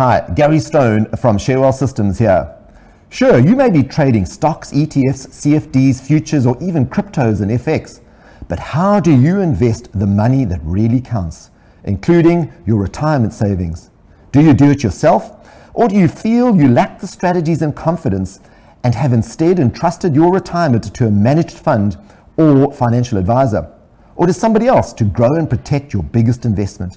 [0.00, 2.56] Hi, Gary Stone from ShareWealth Systems here.
[3.10, 8.00] Sure, you may be trading stocks, ETFs, CFDs, futures, or even cryptos and FX,
[8.48, 11.50] but how do you invest the money that really counts,
[11.84, 13.90] including your retirement savings?
[14.32, 18.40] Do you do it yourself, or do you feel you lack the strategies and confidence
[18.82, 21.98] and have instead entrusted your retirement to a managed fund
[22.38, 23.70] or financial advisor,
[24.16, 26.96] or to somebody else to grow and protect your biggest investment?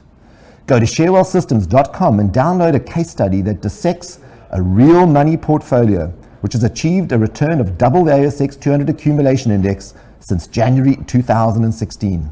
[0.66, 4.20] Go to sharewealthsystems.com and download a case study that dissects
[4.52, 6.08] a real money portfolio,
[6.40, 12.32] which has achieved a return of double the ASX 200 accumulation index since January 2016.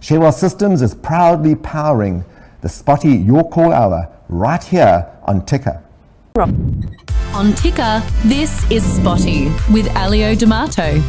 [0.00, 2.24] ShareWealth Systems is proudly powering
[2.60, 5.82] the Spotee Your Call Hour right here on Ticker.
[6.36, 11.02] On Ticker, this is Spotee with Elio D'Amato.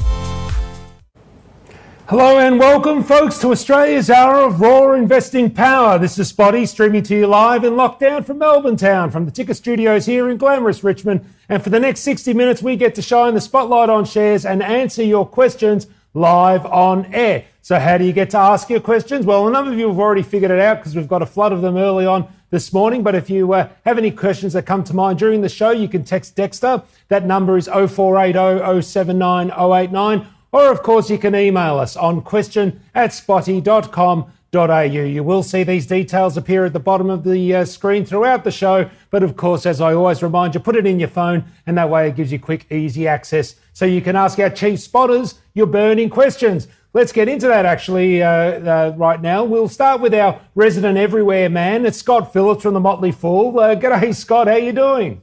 [2.08, 5.98] Hello and welcome, folks, to Australia's Hour of Raw Investing Power.
[5.98, 9.56] This is Spotee streaming to you live in lockdown from Melbourne Town, from the Ticker
[9.56, 11.26] Studios here in glamorous Richmond.
[11.50, 14.62] And for the next 60 minutes, we get to shine the spotlight on shares and
[14.62, 17.46] answer your questions live on air.
[17.64, 19.26] So, how do you get to ask your questions?
[19.26, 21.54] Well, a number of you have already figured it out because we've got a flood
[21.54, 23.02] of them early on this morning.
[23.02, 25.88] But if you uh, have any questions that come to mind during the show, you
[25.88, 26.84] can text Dexter.
[27.08, 32.80] That number is 0480 079 089 or, of course, you can email us on question
[32.94, 34.82] at spotee.com.au.
[34.82, 38.52] You will see these details appear at the bottom of the uh, screen throughout the
[38.52, 38.90] show.
[39.10, 41.90] But, of course, as I always remind you, put it in your phone, and that
[41.90, 45.68] way it gives you quick, easy access so you can ask our chief spotters your
[45.68, 46.70] burning questions.
[46.94, 49.44] Let's get into that actually uh, uh, right now.
[49.44, 51.86] We'll start with our resident everywhere man.
[51.86, 53.60] It's Scott Phillips from the Motley Fool.
[53.60, 54.48] Uh, g'day, Scott.
[54.48, 55.22] How you doing?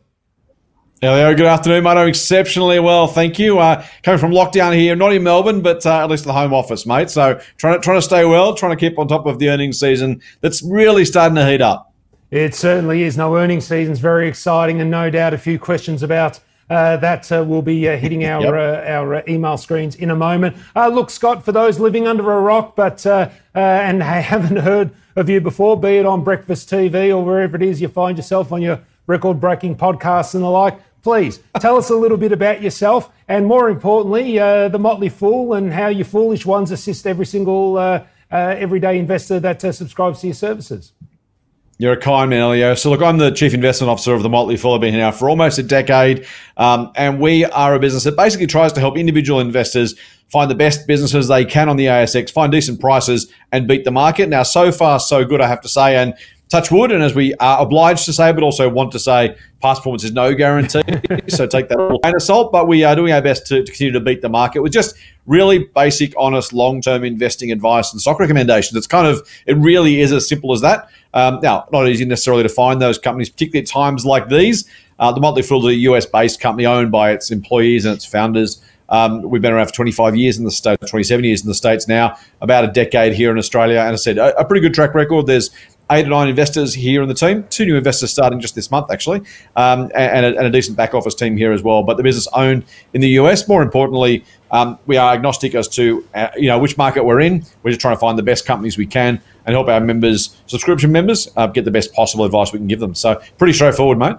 [1.04, 1.96] Hello, good afternoon, mate.
[1.96, 3.58] I'm exceptionally well, thank you.
[3.58, 6.86] Uh, coming from lockdown here, not in Melbourne, but uh, at least the home office,
[6.86, 7.10] mate.
[7.10, 9.80] So trying to trying to stay well, trying to keep on top of the earnings
[9.80, 11.92] season that's really starting to heat up.
[12.30, 13.16] It certainly is.
[13.16, 16.38] No earnings season's very exciting, and no doubt a few questions about
[16.70, 18.54] uh, that uh, will be uh, hitting our yep.
[18.54, 20.56] Uh, our uh, email screens in a moment.
[20.76, 23.04] Uh, look, Scott, for those living under a rock, but
[23.54, 27.80] and haven't heard of you before, be it on Breakfast TV or wherever it is
[27.80, 32.16] you find yourself on your record-breaking podcasts and the like, Please tell us a little
[32.16, 36.70] bit about yourself and, more importantly, uh, the Motley Fool and how your foolish ones
[36.70, 40.92] assist every single uh, uh, everyday investor that uh, subscribes to your services.
[41.78, 42.76] You're a kind man, Elio.
[42.76, 44.74] So, look, I'm the chief investment officer of the Motley Fool.
[44.74, 46.24] I've been here now for almost a decade,
[46.56, 49.96] um, and we are a business that basically tries to help individual investors
[50.28, 53.90] find the best businesses they can on the ASX, find decent prices, and beat the
[53.90, 54.28] market.
[54.28, 55.96] Now, so far, so good, I have to say.
[55.96, 56.14] And
[56.52, 59.80] touch wood, and as we are obliged to say, but also want to say, past
[59.80, 60.82] performance is no guarantee.
[61.28, 62.52] so take that with a grain of salt.
[62.52, 64.94] But we are doing our best to, to, continue to beat the market with just
[65.26, 68.76] really basic, honest, long-term investing advice and stock recommendations.
[68.76, 70.88] It's kind of, it really is as simple as that.
[71.14, 74.68] Um, now, not easy necessarily to find those companies, particularly at times like these.
[74.98, 78.62] Uh, the Motley Fool is a US-based company owned by its employees and its founders.
[78.92, 81.88] Um, we've been around for 25 years in the States, 27 years in the States
[81.88, 83.80] now, about a decade here in Australia.
[83.80, 85.26] And I said, a, a pretty good track record.
[85.26, 85.50] There's
[85.90, 87.44] eight or nine investors here in the team.
[87.50, 89.20] Two new investors starting just this month, actually,
[89.56, 91.82] um, and, a, and, a, decent back office team here as well.
[91.82, 93.48] But the business owned in the US.
[93.48, 97.44] More importantly, um, we are agnostic as to uh, you know which market we're in.
[97.62, 100.92] We're just trying to find the best companies we can and help our members, subscription
[100.92, 102.94] members, uh, get the best possible advice we can give them.
[102.94, 104.16] So pretty straightforward, mate.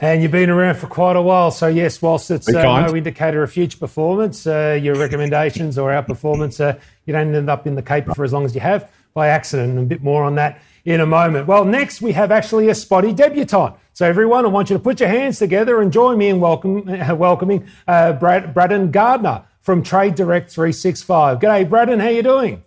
[0.00, 3.42] And you've been around for quite a while, so yes, whilst it's uh, no indicator
[3.42, 7.74] of future performance, uh, your recommendations or our performance, uh, you don't end up in
[7.74, 9.70] the cape for as long as you have by accident.
[9.70, 11.46] And a bit more on that in a moment.
[11.46, 13.76] Well, next we have actually a spotee debutante.
[13.92, 16.88] So everyone, I want you to put your hands together and join me in welcome,
[16.88, 21.38] uh, welcoming uh, Brad, Braden Gardner from Trade Direct 365.
[21.38, 22.00] G'day, Braden.
[22.00, 22.64] How are you doing?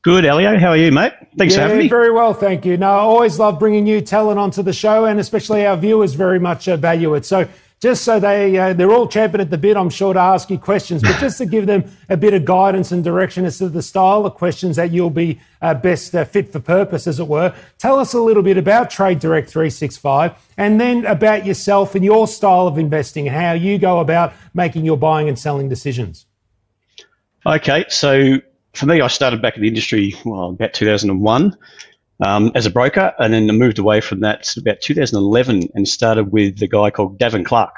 [0.00, 0.58] Good, Elio.
[0.58, 1.12] How are you, mate?
[1.36, 1.88] Thanks yeah, for having me.
[1.88, 2.76] Very well, thank you.
[2.76, 6.38] Now, I always love bringing new talent onto the show, and especially our viewers very
[6.38, 7.24] much uh, value it.
[7.24, 7.48] So
[7.84, 10.58] just so they uh, they're all champing at the bit, I'm sure to ask you
[10.58, 13.82] questions, but just to give them a bit of guidance and direction as to the
[13.82, 17.54] style of questions that you'll be uh, best uh, fit for purpose, as it were.
[17.76, 22.26] Tell us a little bit about Trade Direct 365, and then about yourself and your
[22.26, 26.24] style of investing and how you go about making your buying and selling decisions.
[27.44, 28.38] Okay, so
[28.72, 31.54] for me, I started back in the industry well about 2001
[32.22, 36.32] um, as a broker, and then I moved away from that about 2011 and started
[36.32, 37.74] with the guy called Gavin Clark.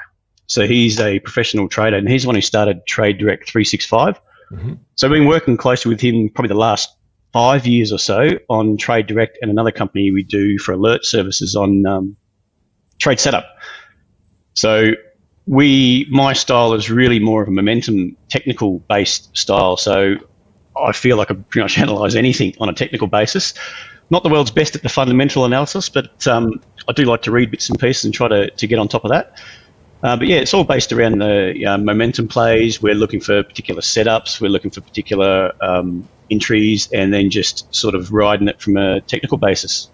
[0.47, 4.19] So he's a professional trader, and he's the one who started Trade Direct 365.
[4.51, 4.73] Mm-hmm.
[4.95, 6.89] So I've been working closely with him probably the last
[7.33, 11.55] five years or so on Trade Direct and another company we do for alert services
[11.55, 12.15] on um,
[12.99, 13.45] trade setup.
[14.53, 14.91] So
[15.45, 19.77] we, my style is really more of a momentum technical based style.
[19.77, 20.15] So
[20.75, 23.53] I feel like I pretty much analyze anything on a technical basis.
[24.09, 27.51] Not the world's best at the fundamental analysis, but um, I do like to read
[27.51, 29.37] bits and pieces and try to, to get on top of that.
[30.03, 32.81] Uh, but yeah, it's all based around the uh, momentum plays.
[32.81, 34.39] We're looking for particular setups.
[34.39, 39.01] We're looking for particular um, entries, and then just sort of riding it from a
[39.01, 39.89] technical basis.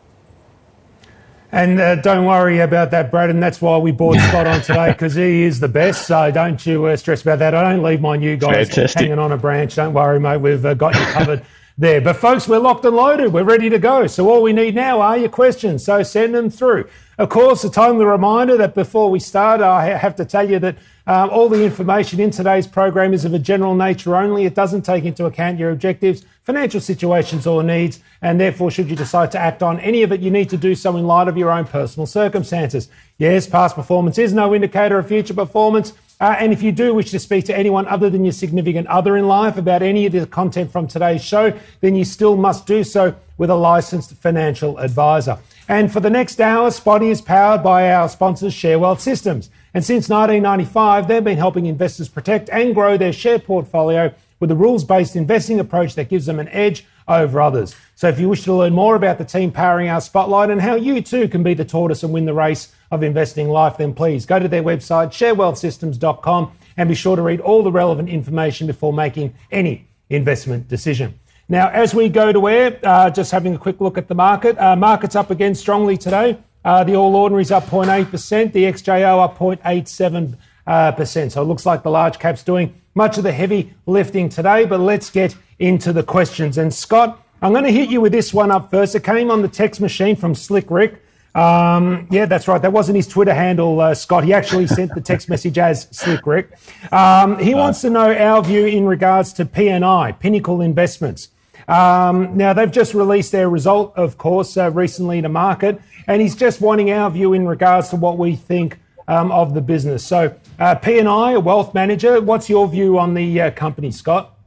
[1.54, 3.30] And uh, don't worry about that, Brad.
[3.30, 6.08] And that's why we brought Scott on today because he is the best.
[6.08, 7.54] So don't you uh, stress about that.
[7.54, 9.02] I don't leave my new guys Fantastic.
[9.02, 9.76] hanging on a branch.
[9.76, 10.38] Don't worry, mate.
[10.38, 11.46] We've uh, got you covered
[11.78, 12.02] there.
[12.02, 13.34] But folks, we're locked and loaded.
[13.34, 14.08] We're ready to go.
[14.08, 15.84] So all we need now are your questions.
[15.86, 16.88] So send them through.
[17.18, 20.78] Of course, a timely reminder that before we start, I have to tell you that
[21.06, 24.46] um, all the information in today's program is of a general nature only.
[24.46, 28.96] It doesn't take into account your objectives, financial situations, or needs, and therefore, should you
[28.96, 31.38] decide to act on any of it, you need to do so in light of
[31.38, 32.90] your own personal circumstances.
[33.18, 35.94] Yes, past performance is no indicator of future performance.
[36.20, 39.18] Uh, and if you do wish to speak to anyone other than your significant other
[39.18, 41.52] in life about any of the content from today's show,
[41.82, 45.38] then you still must do so with a licensed financial advisor.
[45.68, 49.50] And for the next hour, Spotee is powered by our sponsors, ShareWealth Systems.
[49.74, 54.56] And since 1995, they've been helping investors protect and grow their share portfolio with a
[54.56, 57.76] rules based investing approach that gives them an edge over others.
[57.96, 60.76] So if you wish to learn more about the team powering our spotlight and how
[60.76, 64.26] you too can be the tortoise and win the race of investing life, then please
[64.26, 68.94] go to their website, sharewealthsystems.com, and be sure to read all the relevant information before
[68.94, 71.20] making any investment decision.
[71.50, 74.58] Now, as we go to air, uh, just having a quick look at the market.
[74.58, 76.38] Uh, market's up again strongly today.
[76.64, 80.38] Uh, the All Ordinary's up 0.8%, the XJO up 0.87%.
[80.66, 84.66] Uh, so it looks like the large cap's doing much of the heavy lifting today.
[84.66, 86.58] But let's get into the questions.
[86.58, 88.96] And Scott, I'm going to hit you with this one up first.
[88.96, 91.04] It came on the text machine from Slick Rick.
[91.36, 92.62] Um, yeah, that's right.
[92.62, 94.24] That wasn't his Twitter handle, uh, Scott.
[94.24, 96.52] He actually sent the text message as Slick Rick.
[96.92, 101.30] Um, he wants to know our view in regards to PNI, Pinnacle Investments.
[101.68, 106.36] Um, now, they've just released their result, of course, uh, recently to market, and he's
[106.36, 110.06] just wanting our view in regards to what we think um, of the business.
[110.06, 114.38] So, uh, PNI, a wealth manager, what's your view on the uh, company, Scott?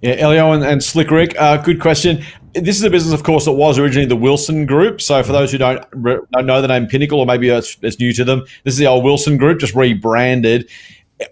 [0.00, 2.24] Yeah, Elio and, and Slick Rick, uh, good question.
[2.54, 5.00] This is a business, of course, that was originally the Wilson Group.
[5.00, 8.12] So, for those who don't, don't know the name Pinnacle, or maybe it's, it's new
[8.12, 10.68] to them, this is the old Wilson Group, just rebranded.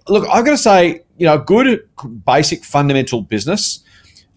[0.09, 1.89] Look, I've got to say, you know, good,
[2.25, 3.85] basic, fundamental business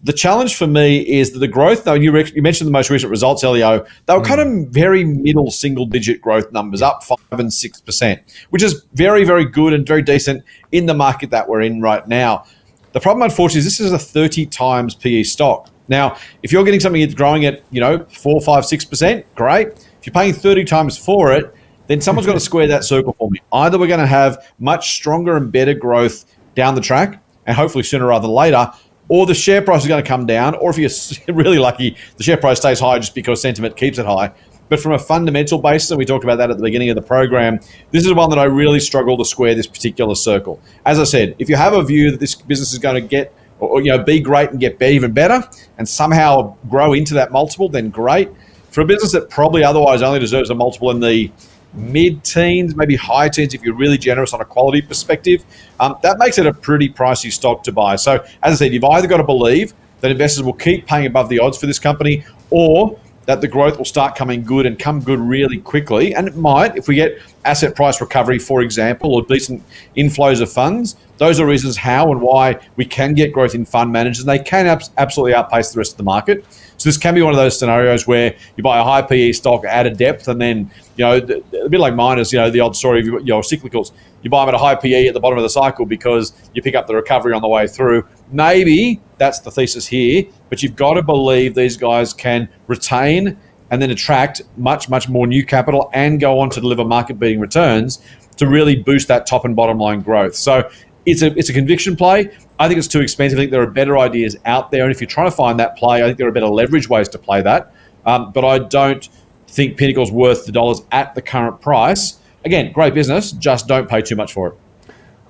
[0.04, 3.10] the challenge for me is that the growth, though, you, you mentioned the most recent
[3.10, 4.26] results, Elio, they were mm.
[4.26, 8.20] kind of very middle single digit growth numbers, up 5 and 6%,
[8.50, 12.06] which is very, very good and very decent in the market that we're in right
[12.06, 12.44] now.
[12.92, 15.70] The problem, unfortunately, is this is a 30 times PE stock.
[15.88, 19.68] Now, if you're getting something that's growing at, you know, 4, 5, 6%, great.
[19.68, 21.54] If you're paying 30 times for it,
[21.86, 23.40] then someone's got to square that circle for me.
[23.52, 27.84] Either we're going to have much stronger and better growth down the track, and hopefully
[27.84, 28.72] sooner rather than later,
[29.08, 32.24] or the share price is going to come down, or if you're really lucky, the
[32.24, 34.32] share price stays high just because sentiment keeps it high.
[34.70, 37.02] But from a fundamental basis, and we talked about that at the beginning of the
[37.02, 37.60] program,
[37.90, 40.60] this is one that I really struggle to square this particular circle.
[40.86, 43.34] As I said, if you have a view that this business is going to get
[43.66, 45.42] or you know be great and get even better
[45.78, 48.28] and somehow grow into that multiple, then great.
[48.70, 51.30] For a business that probably otherwise only deserves a multiple in the
[51.74, 55.44] mid-teens, maybe high teens if you're really generous on a quality perspective.
[55.80, 57.96] Um, that makes it a pretty pricey stock to buy.
[57.96, 61.28] So, as I said, you've either got to believe that investors will keep paying above
[61.28, 65.00] the odds for this company, or that the growth will start coming good and come
[65.00, 66.14] good really quickly.
[66.14, 69.62] And it might, if we get asset price recovery, for example, or decent
[69.96, 70.96] inflows of funds.
[71.18, 74.42] Those are reasons how and why we can get growth in fund managers, and they
[74.42, 76.44] can absolutely outpace the rest of the market.
[76.76, 79.64] So this can be one of those scenarios where you buy a high PE stock
[79.64, 82.76] at a depth, and then you know a bit like miners, you know the odd
[82.76, 83.92] story of your cyclicals.
[84.22, 86.62] You buy them at a high PE at the bottom of the cycle because you
[86.62, 88.06] pick up the recovery on the way through.
[88.30, 93.36] Maybe that's the thesis here, but you've got to believe these guys can retain
[93.70, 97.40] and then attract much much more new capital and go on to deliver market beating
[97.40, 98.00] returns
[98.36, 100.34] to really boost that top and bottom line growth.
[100.34, 100.70] So
[101.06, 102.30] it's a it's a conviction play.
[102.58, 103.38] I think it's too expensive.
[103.38, 105.76] I think there are better ideas out there, and if you're trying to find that
[105.76, 107.72] play, I think there are better leverage ways to play that.
[108.06, 109.08] Um, but I don't
[109.48, 112.18] think Pinnacle's worth the dollars at the current price.
[112.44, 114.54] Again, great business, just don't pay too much for it.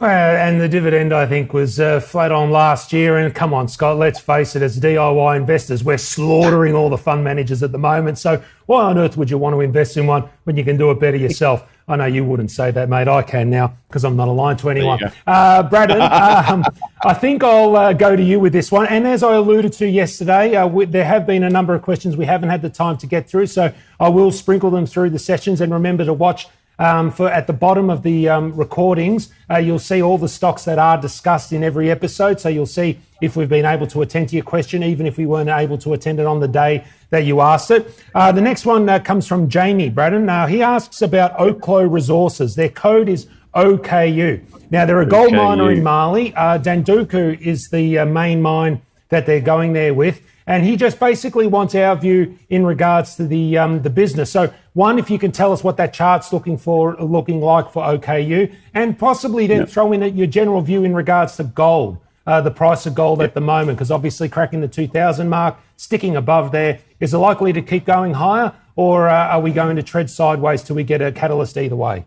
[0.01, 3.17] Uh, and the dividend, I think, was uh, flat on last year.
[3.17, 7.23] And come on, Scott, let's face it, as DIY investors, we're slaughtering all the fund
[7.23, 8.19] managers at the moment.
[8.19, 10.91] So why on earth would you want to invest in one when you can do
[10.91, 11.65] it better yourself?
[11.87, 13.09] I know you wouldn't say that, mate.
[13.09, 14.99] I can now because I'm not aligned to anyone.
[15.27, 16.65] Uh, Braden, um,
[17.05, 18.87] I think I'll uh, go to you with this one.
[18.87, 22.17] And as I alluded to yesterday, uh, we, there have been a number of questions
[22.17, 23.49] we haven't had the time to get through.
[23.49, 25.61] So I will sprinkle them through the sessions.
[25.61, 29.79] And remember to watch Um, for at the bottom of the um, recordings, uh, you'll
[29.79, 32.41] see all the stocks that are discussed in every episode.
[32.41, 35.27] So you'll see if we've been able to attend to your question, even if we
[35.27, 38.03] weren't able to attend it on the day that you asked it.
[38.15, 40.25] Uh, the next one uh, comes from Jamie Braddon.
[40.25, 42.57] Now he asks about Oklo Resources.
[42.57, 44.43] Their code is OKU.
[44.71, 45.37] Now they're a gold OKU.
[45.37, 46.35] miner in Mali.
[46.35, 50.21] Uh, Dandoko is the uh, main mine that they're going there with.
[50.47, 54.31] And he just basically wants our view in regards to the um, the business.
[54.31, 57.83] So, one, if you can tell us what that chart's looking for, looking like for
[57.83, 59.69] OKU, and possibly then yep.
[59.71, 61.97] throw in your general view in regards to gold,
[62.27, 63.31] uh, the price of gold yep.
[63.31, 67.53] at the moment, because obviously cracking the 2,000 mark, sticking above there, is it likely
[67.55, 71.01] to keep going higher, or uh, are we going to tread sideways till we get
[71.01, 72.05] a catalyst either way?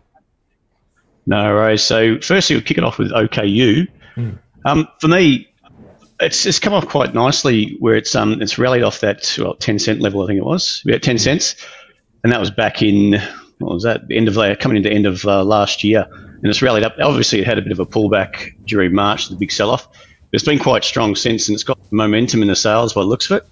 [1.26, 1.78] No, right.
[1.80, 3.88] So, firstly, we'll kick it off with OKU.
[4.16, 4.38] Mm.
[4.64, 5.47] Um, for me,
[6.20, 9.78] it's, it's come off quite nicely where it's um it's rallied off that well, 10
[9.78, 11.56] cent level I think it was about 10 cents.
[12.24, 13.20] And that was back in
[13.58, 16.06] what was that end of coming into end of uh, last year.
[16.10, 16.96] And it's rallied up.
[17.00, 19.88] Obviously it had a bit of a pullback during March the big sell-off.
[20.32, 23.30] It's been quite strong since and it's got momentum in the sales by the looks
[23.30, 23.46] of it.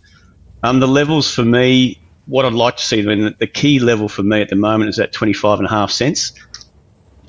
[0.63, 4.09] Um, the levels for me what I'd like to see I mean, the key level
[4.09, 6.33] for me at the moment is at 25 and a half cents.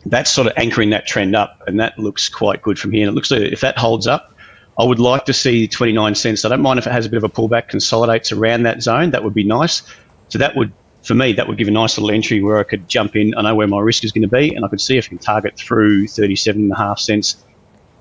[0.08, 3.03] That's sort of anchoring that trend up and that looks quite good from here.
[3.03, 4.37] And it looks like if that holds up
[4.79, 6.46] I would like to see 29 cents.
[6.46, 9.12] I don't mind if it has a bit of a pullback, consolidates around that zone.
[9.12, 9.81] That would be nice.
[10.29, 12.88] So that would, for me, that would give a nice little entry where I could
[12.88, 13.34] jump in.
[13.36, 15.10] I know where my risk is going to be, and I could see if I
[15.10, 17.43] can target through 37 and a half cents.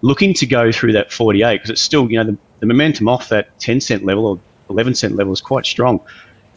[0.03, 3.31] Looking to go through that 48 because it's still, you know, the, the momentum off
[3.31, 6.01] that 10 cent level or 11 cent level is quite strong.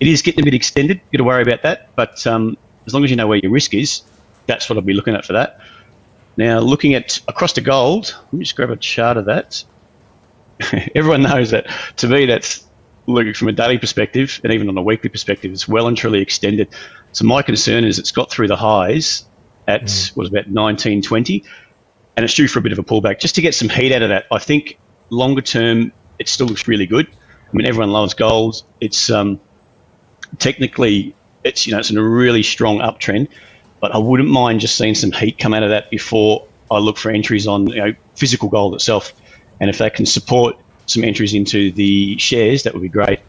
[0.01, 0.97] It is getting a bit extended.
[0.97, 3.51] You've got to worry about that, but um, as long as you know where your
[3.51, 4.01] risk is,
[4.47, 5.61] that's what I'll be looking at for that.
[6.35, 9.63] Now, looking at across the gold, let me just grab a chart of that.
[10.95, 12.65] everyone knows that to me that's
[13.07, 16.21] looking from a daily perspective and even on a weekly perspective, it's well and truly
[16.21, 16.69] extended.
[17.11, 19.25] So my concern is it's got through the highs
[19.67, 20.15] at mm.
[20.15, 21.43] was about 1920
[22.15, 24.01] and it's due for a bit of a pullback just to get some heat out
[24.01, 24.25] of that.
[24.31, 24.77] I think
[25.09, 27.07] longer term it still looks really good.
[27.07, 28.63] I mean everyone loves gold.
[28.79, 29.39] It's um,
[30.37, 33.29] technically it's you know it's in a really strong uptrend,
[33.79, 36.97] but I wouldn't mind just seeing some heat come out of that before I look
[36.97, 39.13] for entries on you know physical gold itself.
[39.59, 43.19] And if they can support some entries into the shares, that would be great.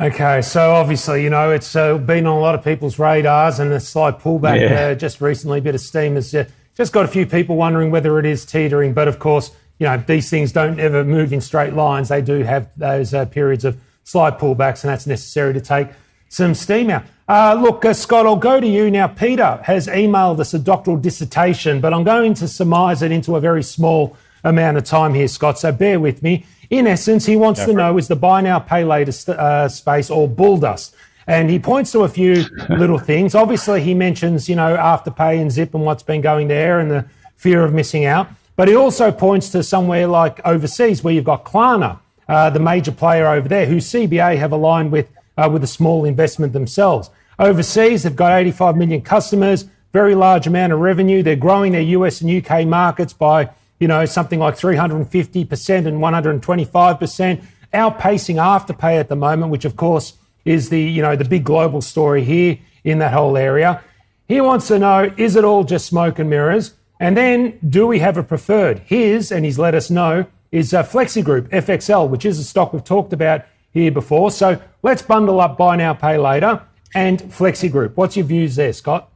[0.00, 3.72] Okay, so obviously, you know, it's uh, been on a lot of people's radars and
[3.72, 4.86] a slight pullback yeah.
[4.86, 5.60] uh, just recently.
[5.60, 8.44] A bit of steam has uh, just got a few people wondering whether it is
[8.44, 8.92] teetering.
[8.92, 12.08] But of course, you know, these things don't ever move in straight lines.
[12.08, 15.88] They do have those uh, periods of slight pullbacks, and that's necessary to take
[16.28, 17.04] some steam out.
[17.28, 19.06] Uh, look, uh, Scott, I'll go to you now.
[19.06, 23.40] Peter has emailed us a doctoral dissertation, but I'm going to surmise it into a
[23.40, 26.46] very small amount of time here, Scott, so bear with me.
[26.70, 30.10] In essence, he wants to know is the buy now, pay later st- uh, space
[30.10, 30.94] all bull dust?
[31.26, 33.34] And he points to a few little things.
[33.34, 37.06] Obviously, he mentions, you know, Afterpay and Zip and what's been going there and the
[37.36, 38.28] fear of missing out.
[38.56, 41.98] But he also points to somewhere like overseas where you've got Klarna,
[42.28, 46.04] uh, the major player over there, who CBA have aligned with uh, with a small
[46.04, 47.10] investment themselves.
[47.38, 51.22] Overseas, they've got 85 million customers, very large amount of revenue.
[51.22, 57.44] They're growing their US and UK markets by you know, something like 350% and 125%,
[57.72, 60.14] outpacing Afterpay at the moment, which of course
[60.44, 63.82] is the, you know, the big global story here in that whole area.
[64.28, 66.74] He wants to know, is it all just smoke and mirrors?
[67.00, 68.78] And then, do we have a preferred?
[68.80, 72.72] His, and he's let us know, is uh, Flexi Group, FXL, which is a stock
[72.72, 74.30] we've talked about here before.
[74.30, 76.62] So let's bundle up buy now, pay later
[76.94, 77.96] and Flexi Group.
[77.96, 79.10] What's your views there, Scott?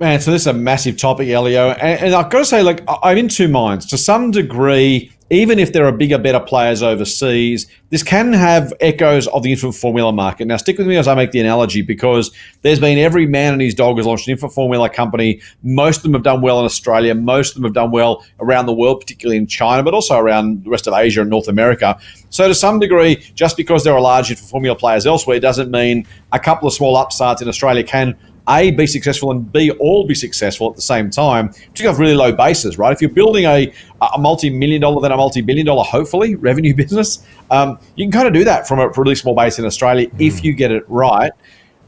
[0.00, 1.70] Man, so this is a massive topic, Elio.
[1.70, 3.84] And, and I've got to say, like, I'm in two minds.
[3.86, 9.26] To some degree, even if there are bigger, better players overseas, this can have echoes
[9.26, 10.46] of the infant formula market.
[10.46, 12.30] Now, stick with me as I make the analogy because
[12.62, 15.40] there's been every man and his dog has launched an infant formula company.
[15.64, 17.12] Most of them have done well in Australia.
[17.16, 20.62] Most of them have done well around the world, particularly in China, but also around
[20.62, 21.98] the rest of Asia and North America.
[22.30, 26.06] So, to some degree, just because there are large infant formula players elsewhere doesn't mean
[26.30, 28.16] a couple of small upstarts in Australia can
[28.48, 32.14] a, be successful and B, all be successful at the same time, particularly off really
[32.14, 32.92] low bases, right?
[32.92, 36.74] If you're building a, a multi million dollar, then a multi billion dollar, hopefully, revenue
[36.74, 40.08] business, um, you can kind of do that from a really small base in Australia
[40.08, 40.20] mm.
[40.20, 41.32] if you get it right.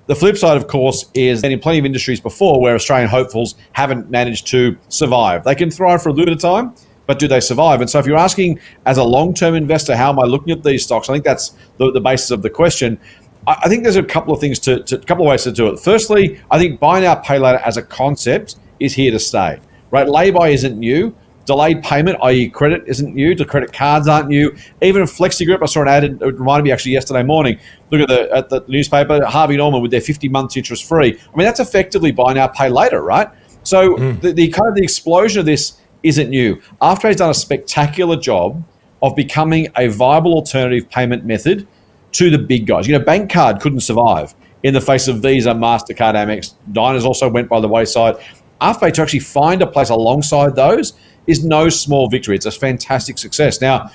[0.06, 3.54] The flip side, of course, is that in plenty of industries before where Australian hopefuls
[3.72, 5.44] haven't managed to survive.
[5.44, 6.74] They can thrive for a little bit of time,
[7.06, 7.80] but do they survive?
[7.80, 10.84] And so if you're asking as a long-term investor, how am I looking at these
[10.84, 11.08] stocks?
[11.08, 12.98] I think that's the, the basis of the question.
[13.46, 15.68] I think there's a couple of things to, to a couple of ways to do
[15.68, 15.80] it.
[15.80, 19.58] Firstly, I think buy now, pay later as a concept is here to stay.
[19.90, 21.14] Right, lay-by isn't new.
[21.46, 24.54] delayed payment, i.e., credit isn't new, the credit cards aren't new.
[24.82, 27.58] Even FlexiGroup, I saw an ad, it reminded me actually yesterday morning.
[27.90, 31.18] Look at the at the newspaper, Harvey Norman with their 50 months interest free.
[31.18, 33.28] I mean, that's effectively buy now, pay later, right?
[33.64, 34.20] So mm.
[34.20, 36.60] the, the kind of the explosion of this isn't new.
[36.80, 38.62] Afterpay's done a spectacular job
[39.02, 41.66] of becoming a viable alternative payment method
[42.12, 42.86] to the big guys.
[42.86, 46.54] You know, bank card couldn't survive in the face of Visa, MasterCard, Amex.
[46.72, 48.16] Diners also went by the wayside.
[48.60, 50.92] Afterpay to actually find a place alongside those
[51.26, 52.36] is no small victory.
[52.36, 53.60] It's a fantastic success.
[53.60, 53.90] Now,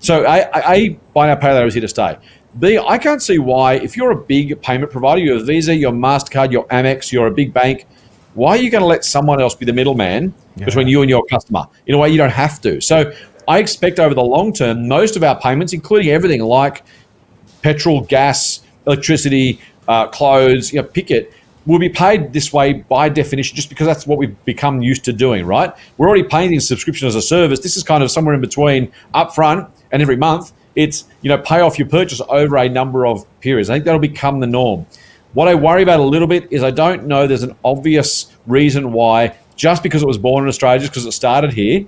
[0.00, 2.18] so A, a buy now, pay later is here to stay.
[2.58, 6.50] B, I can't see why, if you're a big payment provider, you're Visa, you're MasterCard,
[6.50, 7.86] you're Amex, you're a big bank,
[8.34, 10.64] why are you going to let someone else be the middleman yeah.
[10.64, 11.64] between you and your customer?
[11.86, 12.80] In a way, you don't have to.
[12.80, 13.12] So
[13.48, 16.84] I expect over the long term, most of our payments, including everything like
[17.62, 21.32] petrol, gas, electricity, uh, clothes, you know, pick it,
[21.66, 25.12] will be paid this way by definition just because that's what we've become used to
[25.12, 25.72] doing, right?
[25.98, 27.60] We're already paying in subscription as a service.
[27.60, 30.52] This is kind of somewhere in between upfront and every month.
[30.74, 33.68] It's, you know, pay off your purchase over a number of periods.
[33.68, 34.86] I think that'll become the norm.
[35.34, 38.92] What I worry about a little bit is I don't know there's an obvious reason
[38.92, 41.84] why, just because it was born in Australia, just because it started here,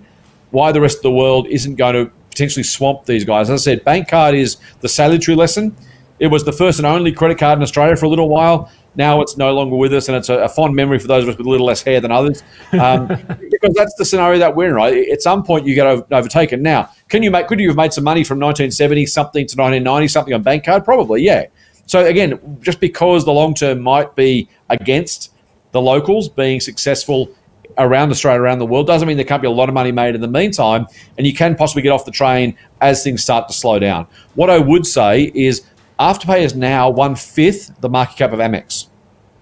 [0.50, 3.50] why the rest of the world isn't going to potentially swamp these guys.
[3.50, 5.76] As I said, bank card is the salutary lesson.
[6.18, 8.70] It was the first and only credit card in Australia for a little while.
[8.94, 11.28] Now it's no longer with us, and it's a, a fond memory for those of
[11.28, 12.42] us with a little less hair than others,
[12.72, 13.06] um,
[13.50, 14.74] because that's the scenario that we're in.
[14.74, 16.62] Right, at some point you get overtaken.
[16.62, 17.46] Now, can you make?
[17.46, 20.84] Could you have made some money from 1970 something to 1990 something on bank card?
[20.84, 21.46] Probably, yeah.
[21.86, 25.32] So again, just because the long term might be against
[25.72, 27.30] the locals being successful
[27.78, 30.14] around Australia, around the world, doesn't mean there can't be a lot of money made
[30.14, 30.86] in the meantime,
[31.16, 34.06] and you can possibly get off the train as things start to slow down.
[34.34, 35.62] What I would say is
[35.98, 38.86] Afterpay is now one fifth the market cap of Amex.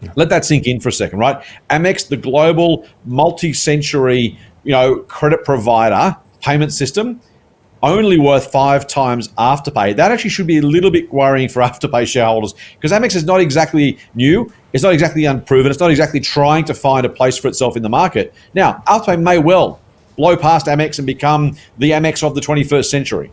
[0.01, 0.13] Yeah.
[0.17, 1.43] Let that sink in for a second, right?
[1.71, 7.21] Amex, the global multi-century, you know, credit provider payment system,
[7.83, 9.97] only worth five times Afterpay.
[9.97, 13.41] That actually should be a little bit worrying for Afterpay shareholders because Amex is not
[13.41, 14.53] exactly new.
[14.73, 15.71] It's not exactly unproven.
[15.71, 18.35] It's not exactly trying to find a place for itself in the market.
[18.55, 19.81] Now, Afterpay may well
[20.17, 23.31] blow past Amex and become the Amex of the 21st century.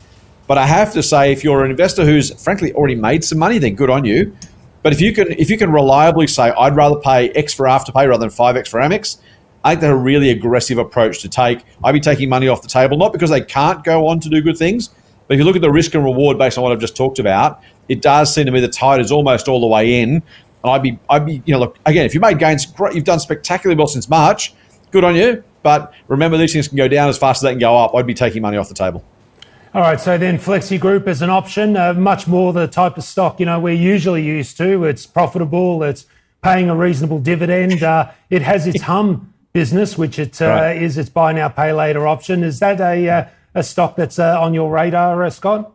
[0.47, 3.57] But I have to say, if you're an investor who's frankly already made some money,
[3.57, 4.35] then good on you.
[4.83, 8.07] But if you can if you can reliably say, I'd rather pay X for Afterpay
[8.07, 9.17] rather than five X for Amex,
[9.65, 11.65] I think that's a really aggressive approach to take.
[11.83, 14.39] I'd be taking money off the table, not because they can't go on to do
[14.39, 14.89] good things,
[15.27, 17.17] but if you look at the risk and reward based on what I've just talked
[17.17, 20.09] about, it does seem to me the tide is almost all the way in.
[20.11, 20.23] And
[20.63, 22.05] I'd be, I'd be, you know, look again.
[22.05, 24.53] If you made gains, great, you've done spectacularly well since March.
[24.91, 25.43] Good on you.
[25.63, 27.95] But remember, these things can go down as fast as they can go up.
[27.95, 29.03] I'd be taking money off the table.
[29.73, 33.03] All right, so then Flexi Group is an option, uh, much more the type of
[33.03, 34.85] stock you know we're usually used to.
[34.85, 36.05] It's profitable, it's
[36.41, 37.83] paying a reasonable dividend.
[37.83, 40.81] Uh, it has its hum business, which it uh, right.
[40.81, 42.43] is its buy now pay later option.
[42.43, 45.71] Is that a uh, a stock that's uh, on your radar, uh, Scott?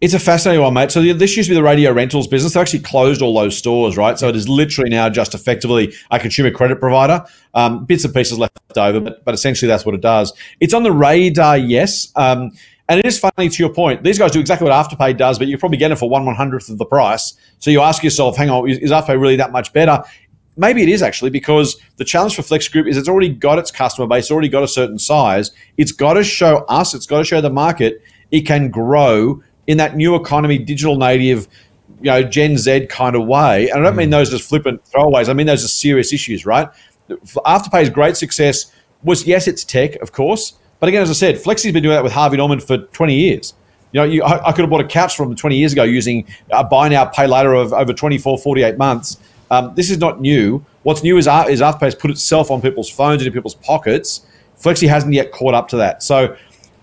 [0.00, 0.90] It's a fascinating one, mate.
[0.90, 2.54] So this used to be the radio rentals business.
[2.54, 4.18] They actually closed all those stores, right?
[4.18, 7.24] So it is literally now just effectively a consumer credit provider.
[7.54, 10.32] Um, bits and pieces left over, but, but essentially that's what it does.
[10.58, 12.10] It's on the radar, yes.
[12.16, 12.50] Um,
[12.88, 14.02] and it is funny to your point.
[14.02, 16.34] These guys do exactly what Afterpay does, but you're probably get it for one one
[16.34, 17.34] hundredth of the price.
[17.60, 20.02] So you ask yourself, hang on, is Afterpay really that much better?
[20.56, 23.70] Maybe it is actually because the challenge for Flex Group is it's already got its
[23.70, 25.50] customer base, already got a certain size.
[25.78, 29.76] It's got to show us, it's got to show the market it can grow in
[29.78, 31.48] that new economy, digital native,
[32.00, 33.68] you know, Gen Z kind of way.
[33.70, 34.12] And I don't mean mm.
[34.12, 35.28] those as flippant throwaways.
[35.28, 36.68] I mean those are serious issues, right?
[37.46, 41.72] Afterpay's great success was yes, it's tech, of course, but again, as I said, Flexi's
[41.72, 43.54] been doing that with Harvey Norman for 20 years.
[43.92, 46.26] You know, you, I, I, could have bought a couch from 20 years ago using
[46.50, 49.18] a buy now, pay later of over 24, 48 months.
[49.52, 50.64] Um, this is not new.
[50.82, 54.26] What's new is, is Afterpay has put itself on people's phones, into people's pockets.
[54.58, 56.02] Flexi hasn't yet caught up to that.
[56.02, 56.34] So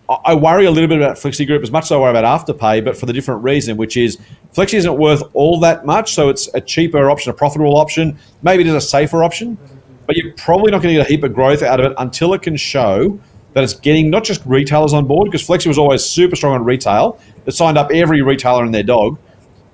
[0.07, 2.45] I, I worry a little bit about Flexi Group as much as I worry about
[2.45, 4.19] Afterpay, but for the different reason, which is
[4.53, 6.13] Flexi isn't worth all that much.
[6.13, 8.19] So it's a cheaper option, a profitable option.
[8.43, 9.57] Maybe it is a safer option,
[10.05, 12.35] but you're probably not going to get a heap of growth out of it until
[12.35, 13.19] it can show
[13.53, 16.63] that it's getting not just retailers on board, because Flexi was always super strong on
[16.63, 17.19] retail.
[17.47, 19.17] It signed up every retailer and their dog.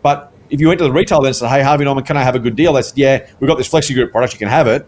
[0.01, 2.33] But if you went to the retailer and said, hey, Harvey Norman, can I have
[2.33, 2.71] a good deal?
[2.71, 4.87] They said, yeah, we've got this Flexi Group product, you can have it.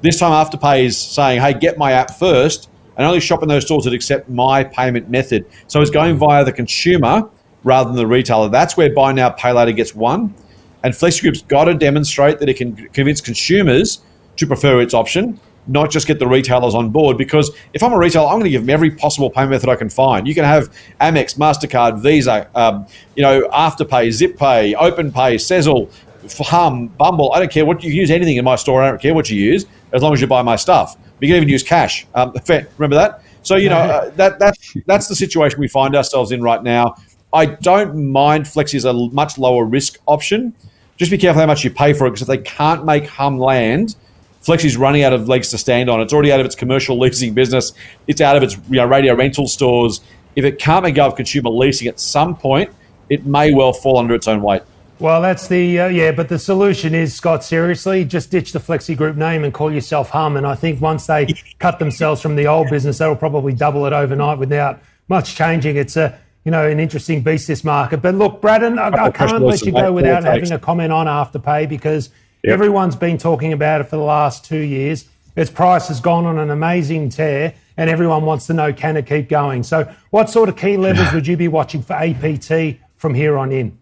[0.00, 3.66] This time Afterpay is saying, hey, get my app first and only shop in those
[3.66, 5.44] stores that accept my payment method.
[5.66, 7.28] So it's going via the consumer
[7.62, 8.48] rather than the retailer.
[8.48, 10.34] That's where buy now, pay later gets won.
[10.82, 14.00] And Flexi Group's got to demonstrate that it can convince consumers
[14.38, 17.16] to prefer its option not just get the retailers on board.
[17.16, 19.76] Because if I'm a retailer, I'm going to give them every possible payment method I
[19.76, 20.26] can find.
[20.26, 25.90] You can have Amex, Mastercard, Visa, um, you know, Afterpay, ZipPay, OpenPay, Sezzle,
[26.38, 27.32] Hum, Bumble.
[27.32, 28.82] I don't care what you use anything in my store.
[28.82, 30.96] I don't care what you use as long as you buy my stuff.
[31.20, 32.06] You can even use cash.
[32.14, 33.22] Um, remember that?
[33.42, 36.94] So you know uh, that that's that's the situation we find ourselves in right now.
[37.32, 40.54] I don't mind Flexi as a much lower risk option.
[40.96, 43.38] Just be careful how much you pay for it because if they can't make hum
[43.38, 43.96] land,
[44.42, 46.00] Flexi's running out of legs to stand on.
[46.00, 47.72] It's already out of its commercial leasing business.
[48.06, 50.00] It's out of its you know, radio rental stores.
[50.34, 52.70] If it can't make go of consumer leasing at some point,
[53.08, 54.62] it may well fall under its own weight.
[54.98, 57.42] Well, that's the uh, yeah, but the solution is Scott.
[57.42, 60.36] Seriously, just ditch the Flexi Group name and call yourself Hum.
[60.36, 61.26] And I think once they
[61.58, 65.76] cut themselves from the old business, that'll probably double it overnight without much changing.
[65.76, 68.00] It's a you know an interesting beast this market.
[68.00, 71.68] But look, Braddon, I, I can't let you go without having a comment on Afterpay
[71.68, 72.10] because
[72.42, 72.54] yep.
[72.54, 75.08] everyone's been talking about it for the last two years.
[75.34, 79.06] Its price has gone on an amazing tear, and everyone wants to know can it
[79.06, 79.62] keep going.
[79.62, 83.50] So, what sort of key levels would you be watching for APT from here on
[83.50, 83.78] in?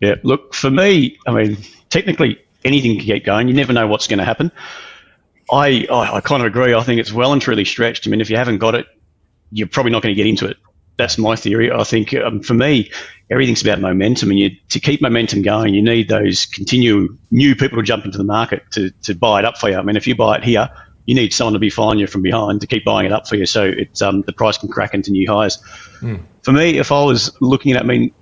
[0.00, 1.58] Yeah, look, for me, I mean,
[1.90, 3.48] technically anything can get going.
[3.48, 4.50] You never know what's going to happen.
[5.50, 6.74] I, I, I kind of agree.
[6.74, 8.06] I think it's well and truly stretched.
[8.06, 8.86] I mean, if you haven't got it,
[9.52, 10.56] you're probably not going to get into it.
[10.96, 11.70] That's my theory.
[11.70, 12.90] I think um, for me,
[13.30, 17.78] everything's about momentum, and you, to keep momentum going, you need those continue new people
[17.78, 19.76] to jump into the market to, to buy it up for you.
[19.76, 20.70] I mean, if you buy it here,
[21.04, 23.36] you need someone to be following you from behind to keep buying it up for
[23.36, 25.58] you, so it's um, the price can crack into new highs.
[26.00, 26.22] Mm.
[26.42, 28.12] For me, if I was looking at, I mean,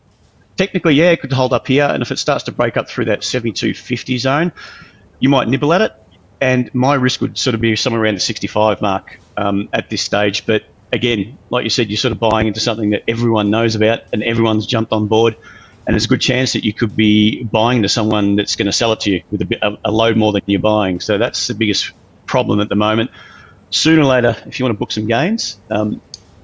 [0.57, 1.85] technically, yeah, it could hold up here.
[1.85, 4.53] And if it starts to break up through that 72.50 zone,
[5.21, 5.93] you might nibble at it.
[6.41, 10.03] And my risk would sort of be somewhere around the 65 mark um, at this
[10.03, 10.45] stage.
[10.47, 14.00] But again, like you said, you're sort of buying into something that everyone knows about
[14.12, 15.37] and everyone's jumped on board.
[15.87, 18.72] And there's a good chance that you could be buying to someone that's going to
[18.72, 21.00] sell it to you with a, bit, a, a load more than you're buying.
[21.00, 21.92] So that's the biggest
[22.26, 23.11] problem at the moment.
[23.70, 26.00] Sooner or later, if you want to book some gains, um,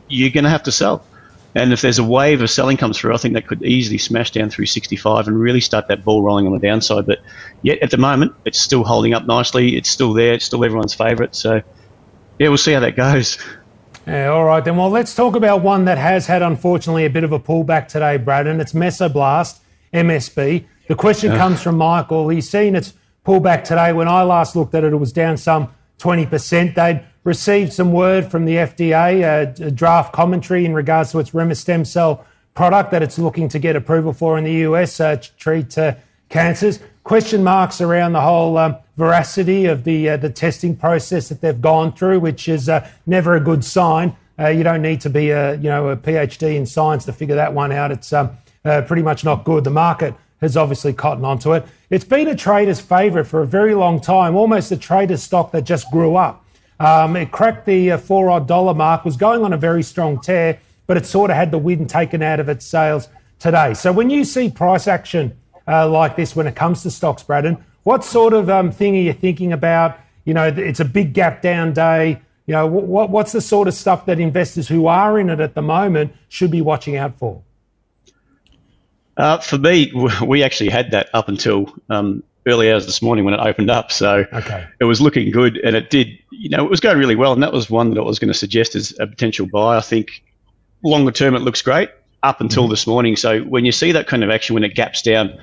[0.08, 1.06] you're going to have to sell.
[1.54, 4.30] And if there's a wave of selling comes through, I think that could easily smash
[4.30, 7.06] down through 65 and really start that ball rolling on the downside.
[7.06, 7.20] But
[7.62, 9.76] yet at the moment, it's still holding up nicely.
[9.76, 10.34] It's still there.
[10.34, 11.34] It's still everyone's favourite.
[11.34, 11.62] So
[12.38, 13.38] yeah, we'll see how that goes.
[14.06, 14.76] Yeah, all right then.
[14.76, 18.16] Well, let's talk about one that has had unfortunately a bit of a pullback today,
[18.16, 19.60] Brad, and it's Mesoblast
[19.92, 20.64] MSB.
[20.88, 22.28] The question comes from Michael.
[22.30, 23.92] He's seen its pullback today.
[23.92, 26.74] When I last looked at it, it was down some 20%.
[26.74, 31.30] They'd received some word from the FDA, a, a draft commentary in regards to its
[31.60, 35.36] stem cell product that it's looking to get approval for in the US uh, to
[35.36, 35.94] treat uh,
[36.28, 36.80] cancers.
[37.04, 41.60] Question marks around the whole um, veracity of the uh, the testing process that they've
[41.60, 44.14] gone through, which is uh, never a good sign.
[44.38, 47.34] Uh, you don't need to be a you know a PhD in science to figure
[47.34, 47.90] that one out.
[47.90, 48.30] It's um,
[48.64, 49.64] uh, pretty much not good.
[49.64, 51.64] The market has obviously cottoned onto it.
[51.88, 55.64] It's been a trader's favourite for a very long time, almost a trader's stock that
[55.64, 56.44] just grew up.
[56.78, 60.20] Um, it cracked the uh, four odd dollar mark, was going on a very strong
[60.20, 63.08] tear, but it sort of had the wind taken out of its sails
[63.38, 63.72] today.
[63.72, 67.64] So when you see price action uh, like this when it comes to stocks, Braddon,
[67.82, 69.98] what sort of um, thing are you thinking about?
[70.24, 72.20] You know, it's a big gap down day.
[72.46, 75.54] You know, what, what's the sort of stuff that investors who are in it at
[75.54, 77.42] the moment should be watching out for?
[79.16, 79.92] Uh, for me,
[80.26, 83.92] we actually had that up until um, early hours this morning when it opened up.
[83.92, 84.66] So okay.
[84.80, 86.18] it was looking good, and it did.
[86.30, 88.32] You know, it was going really well, and that was one that I was going
[88.32, 89.76] to suggest as a potential buy.
[89.76, 90.22] I think
[90.82, 91.90] longer term it looks great
[92.22, 92.70] up until mm-hmm.
[92.70, 93.16] this morning.
[93.16, 95.38] So when you see that kind of action when it gaps down,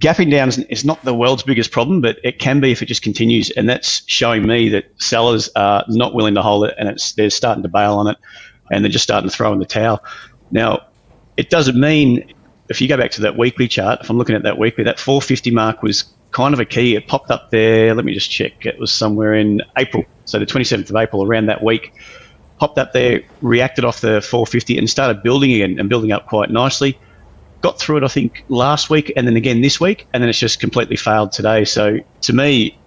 [0.00, 3.02] gapping down is not the world's biggest problem, but it can be if it just
[3.02, 7.12] continues, and that's showing me that sellers are not willing to hold it, and it's
[7.12, 8.16] they're starting to bail on it,
[8.70, 10.02] and they're just starting to throw in the towel.
[10.50, 10.86] Now,
[11.36, 12.32] it doesn't mean
[12.68, 14.98] if you go back to that weekly chart, if I'm looking at that weekly, that
[14.98, 16.96] 450 mark was kind of a key.
[16.96, 17.94] It popped up there.
[17.94, 18.64] Let me just check.
[18.64, 21.92] It was somewhere in April, so the 27th of April, around that week.
[22.58, 26.50] Popped up there, reacted off the 450, and started building again and building up quite
[26.50, 26.98] nicely.
[27.62, 30.38] Got through it, I think, last week, and then again this week, and then it's
[30.38, 31.64] just completely failed today.
[31.64, 32.78] So to me,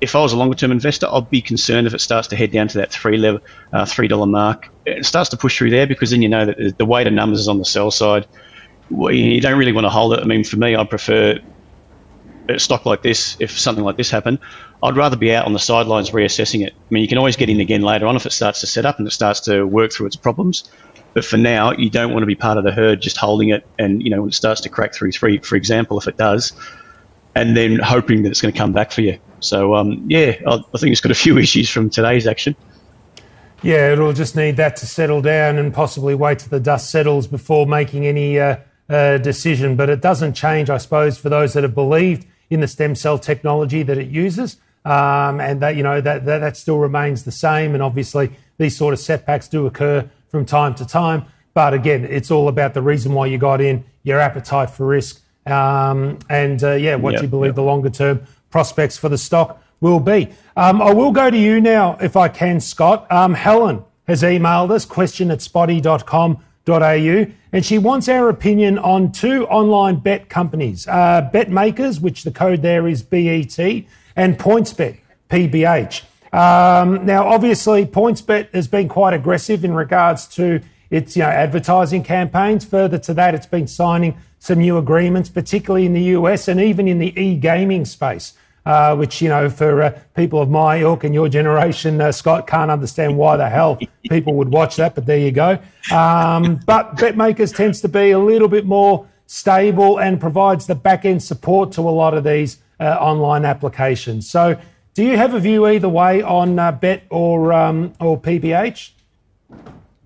[0.00, 2.52] if I was a longer term investor, I'd be concerned if it starts to head
[2.52, 3.40] down to that three level,
[3.72, 4.68] uh, three dollar mark.
[4.84, 7.40] It starts to push through there because then you know that the weight of numbers
[7.40, 8.26] is on the sell side
[8.90, 10.20] you don't really want to hold it.
[10.20, 11.38] I mean, for me, I prefer
[12.48, 13.36] a stock like this.
[13.40, 14.38] If something like this happened,
[14.82, 16.72] I'd rather be out on the sidelines reassessing it.
[16.72, 18.86] I mean, you can always get in again later on if it starts to set
[18.86, 20.70] up and it starts to work through its problems.
[21.16, 23.66] But for now, you don't want to be part of the herd just holding it.
[23.78, 26.52] And, you know, when it starts to crack through three, for example, if it does,
[27.34, 29.18] and then hoping that it's going to come back for you.
[29.40, 32.54] So, um, yeah, I, think it's got a few issues from today's action.
[33.62, 37.26] Yeah, it'll just need that to settle down and possibly wait till the dust settles
[37.26, 38.58] before making any uh,
[38.90, 42.68] uh, decision, but it doesn't change, I suppose, for those that have believed in the
[42.68, 46.76] stem cell technology that it uses, um, and that you know that, that that still
[46.76, 47.72] remains the same.
[47.72, 51.24] And obviously, these sort of setbacks do occur from time to time.
[51.54, 55.22] But again, it's all about the reason why you got in, your appetite for risk,
[55.46, 57.54] um, and uh, yeah, what yep, you believe yep.
[57.56, 59.62] the longer term prospects for the stock.
[59.80, 60.28] will be.
[60.56, 63.10] Um, I will go to you now, if I can, Scott.
[63.10, 69.46] Um, Helen has emailed us, question at spotee.com.au, and she wants our opinion on two
[69.46, 73.58] online bet companies, uh, BetMakers, which the code there is BET,
[74.16, 74.98] and PointsBet,
[75.30, 76.02] PBH.
[76.32, 80.60] Um, now, obviously, PointsBet has been quite aggressive in regards to
[80.90, 82.64] its you know, advertising campaigns.
[82.64, 86.86] Further to that, it's been signing some new agreements, particularly in the US and even
[86.88, 88.34] in the e-gaming space.
[88.64, 92.48] Uh, which you know, for uh, people of my ilk and your generation, uh, Scott
[92.48, 93.78] can't understand why the hell
[94.10, 94.96] people would watch that.
[94.96, 95.56] But there you go.
[95.94, 101.04] Um, but BetMakers tends to be a little bit more stable and provides the back
[101.04, 104.28] end support to a lot of these uh, online applications.
[104.28, 104.58] So,
[104.96, 108.92] do you have a view either way on uh, Bet or um, or PBH?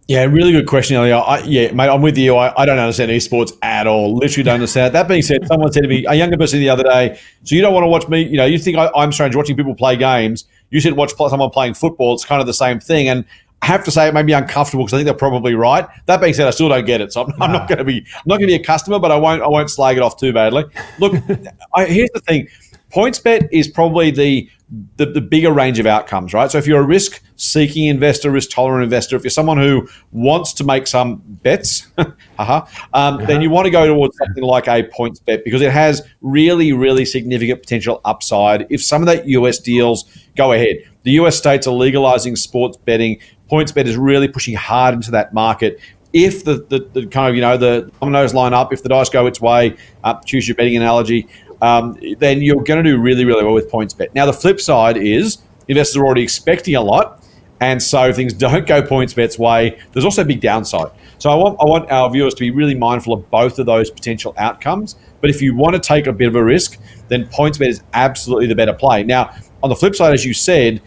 [0.09, 1.23] Yeah, really good question, Elliot.
[1.25, 2.35] I, yeah, mate, I'm with you.
[2.35, 4.17] I, I, don't understand esports at all.
[4.17, 4.93] Literally don't understand.
[4.93, 7.63] That being said, someone said to me, a younger person the other day, so you
[7.63, 9.95] don't want to watch me, you know, you think I, am strange watching people play
[9.95, 10.47] games.
[10.71, 12.13] You should watch someone playing football.
[12.15, 13.09] It's kind of the same thing.
[13.09, 13.25] And
[13.63, 15.87] I have to say it made me uncomfortable because I think they're probably right.
[16.07, 17.13] That being said, I still don't get it.
[17.13, 19.13] So I'm, I'm not going to be, I'm not going to be a customer, but
[19.13, 20.65] I won't, I won't slag it off too badly.
[20.99, 21.15] Look,
[21.75, 22.49] I, here's the thing.
[22.93, 24.49] PointsBet is probably the
[24.97, 26.49] the, the bigger range of outcomes, right?
[26.49, 30.53] So if you're a risk seeking investor, risk tolerant investor, if you're someone who wants
[30.55, 33.41] to make some bets, uh-huh, um, then uh-huh.
[33.41, 37.05] you want to go towards something like a points bet because it has really, really
[37.05, 38.67] significant potential upside.
[38.71, 40.05] If some of that US deals
[40.37, 43.19] go ahead, the US states are legalizing sports betting.
[43.49, 45.81] Points bet is really pushing hard into that market
[46.13, 49.09] if the, the, the, kind of you know the dominoes line up, if the dice
[49.09, 51.29] go its way, uh, choose your betting analogy,
[51.63, 54.15] um, then you're going to do really, really well with PointsBet.
[54.15, 57.23] Now, the flip side is investors are already expecting a lot.
[57.61, 60.91] And so if things don't go PointsBet's way, there's also a big downside.
[61.19, 63.91] So I want, I want our viewers to be really mindful of both of those
[63.91, 64.97] potential outcomes.
[65.21, 68.47] But if you want to take a bit of a risk, then PointsBet is absolutely
[68.47, 69.03] the better play.
[69.03, 70.81] Now, on the flip side, as you said,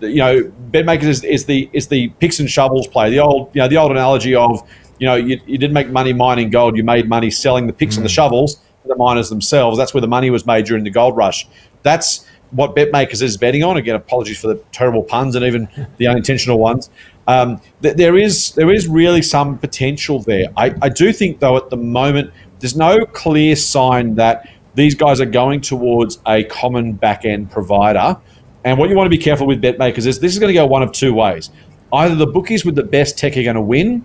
[0.00, 3.10] you know, BetMakers is, is the is the picks and shovels play.
[3.10, 4.66] The old you know the old analogy of
[4.98, 7.94] you know you, you didn't make money mining gold, you made money selling the picks
[7.94, 7.98] mm.
[7.98, 8.14] and the mm.
[8.14, 9.76] shovels the miners themselves.
[9.78, 11.46] That's where the money was made during the gold rush.
[11.82, 13.76] That's what BetMakers is betting on.
[13.76, 16.90] Again, apologies for the terrible puns and even the unintentional ones.
[17.28, 20.46] Um, th- there is there is really some potential there.
[20.56, 25.20] I, I do think though at the moment there's no clear sign that these guys
[25.20, 28.16] are going towards a common back end provider.
[28.64, 30.66] And what you want to be careful with BetMakers is this is going to go
[30.66, 31.50] one of two ways.
[31.92, 34.04] Either the bookies with the best tech are going to win,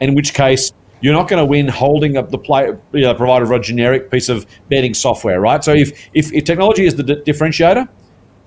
[0.00, 0.72] in which case
[1.04, 4.10] you're not going to win holding up the play, you know, provider of a generic
[4.10, 5.62] piece of betting software, right?
[5.62, 7.86] So if, if, if technology is the d- differentiator,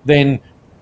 [0.06, 0.40] then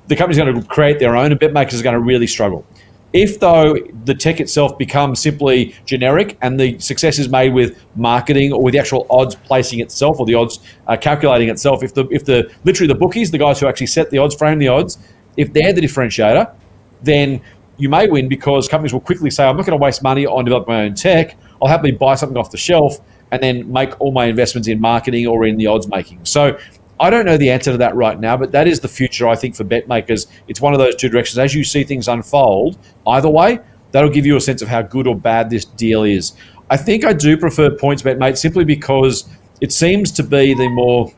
[0.08, 2.66] the company's going to create their own, and BetMakers is going to really struggle.
[3.12, 8.54] If, though, the tech itself becomes simply generic and the success is made with marketing
[8.54, 12.08] or with the actual odds placing itself or the odds uh, calculating itself, if the,
[12.10, 14.98] if the literally the bookies, the guys who actually set the odds, frame the odds,
[15.36, 16.56] if they're the differentiator,
[17.04, 17.42] then
[17.76, 20.46] you may win because companies will quickly say, I'm not going to waste money on
[20.46, 21.38] developing my own tech.
[21.62, 23.00] I'll happily buy something off the shelf
[23.32, 26.24] and then make all my investments in marketing or in the odds making.
[26.26, 26.58] So
[27.00, 29.36] I don't know the answer to that right now, but that is the future, I
[29.36, 30.28] think, for bet makers.
[30.48, 31.38] It's one of those two directions.
[31.38, 33.60] As you see things unfold, either way,
[33.91, 36.34] that'll give you a sense of how good or bad this deal is.
[36.70, 39.28] I think I do prefer points bet, mate, simply because
[39.62, 41.12] it seems to be the more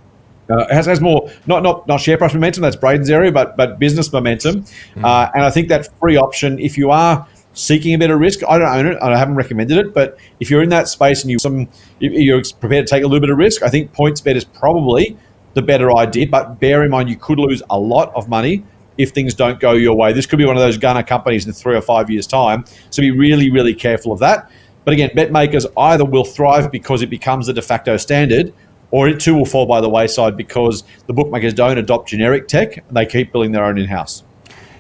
[0.50, 2.62] uh, has, has more not not not share price momentum.
[2.62, 4.64] That's Braden's area, but but business momentum.
[4.96, 5.04] Mm.
[5.04, 8.42] Uh, and I think that free option, if you are seeking a bit of risk.
[8.48, 8.98] I don't own it.
[9.02, 11.68] I haven't recommended it, but if you're in that space and you some
[12.00, 15.18] you're prepared to take a little bit of risk, I think points bet is probably
[15.56, 16.28] the better idea.
[16.28, 18.64] But bear in mind, you could lose a lot of money
[18.98, 20.14] if things don't go your way.
[20.14, 22.66] This could be one of those gunner companies in three or five years' time.
[22.92, 24.52] So be really, really careful of that.
[24.86, 28.54] But again, bet makers either will thrive because it becomes the de facto standard,
[28.92, 32.78] or it too will fall by the wayside because the bookmakers don't adopt generic tech
[32.78, 34.24] and they keep building their own in house.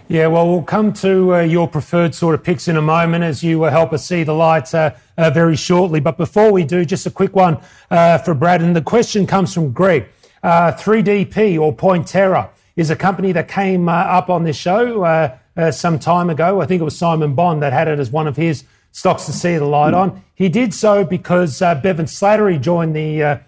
[0.10, 3.43] Yeah, well, we'll come to uh, your preferred sort of picks in a moment as
[3.43, 6.00] you uh, help us see the light uh, uh very shortly.
[6.00, 7.58] But before we do, just a quick one
[7.91, 8.62] uh, for Brad.
[8.62, 10.08] And the question comes from Greg.
[10.46, 15.36] 3DP uh, or Pointerra is a company that came up on this show
[15.72, 16.62] some time ago.
[16.62, 19.34] I think it was Simon Bond that had it as one of his stocks to
[19.34, 20.24] see the light on.
[20.36, 23.41] He did so because Bevan Slattery joined the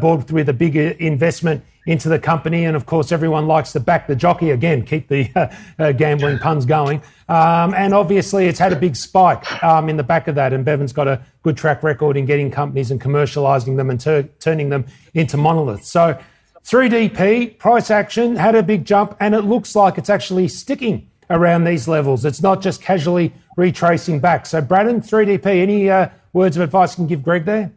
[0.00, 2.64] board with a bigger investment into the company.
[2.64, 6.38] And of course, everyone likes to back the jockey again, keep the uh, uh, gambling
[6.38, 7.00] puns going.
[7.28, 10.52] Um, and obviously, it's had a big spike um, in the back of that.
[10.52, 14.28] And Bevan's got a good track record in getting companies and commercializing them and ter-
[14.40, 15.88] turning them into monoliths.
[15.88, 16.18] So,
[16.64, 21.62] 3DP price action had a big jump, and it looks like it's actually sticking around
[21.62, 22.24] these levels.
[22.24, 24.46] It's not just casually retracing back.
[24.46, 27.70] So, Braden, 3DP, any uh, words of advice you can give Greg there?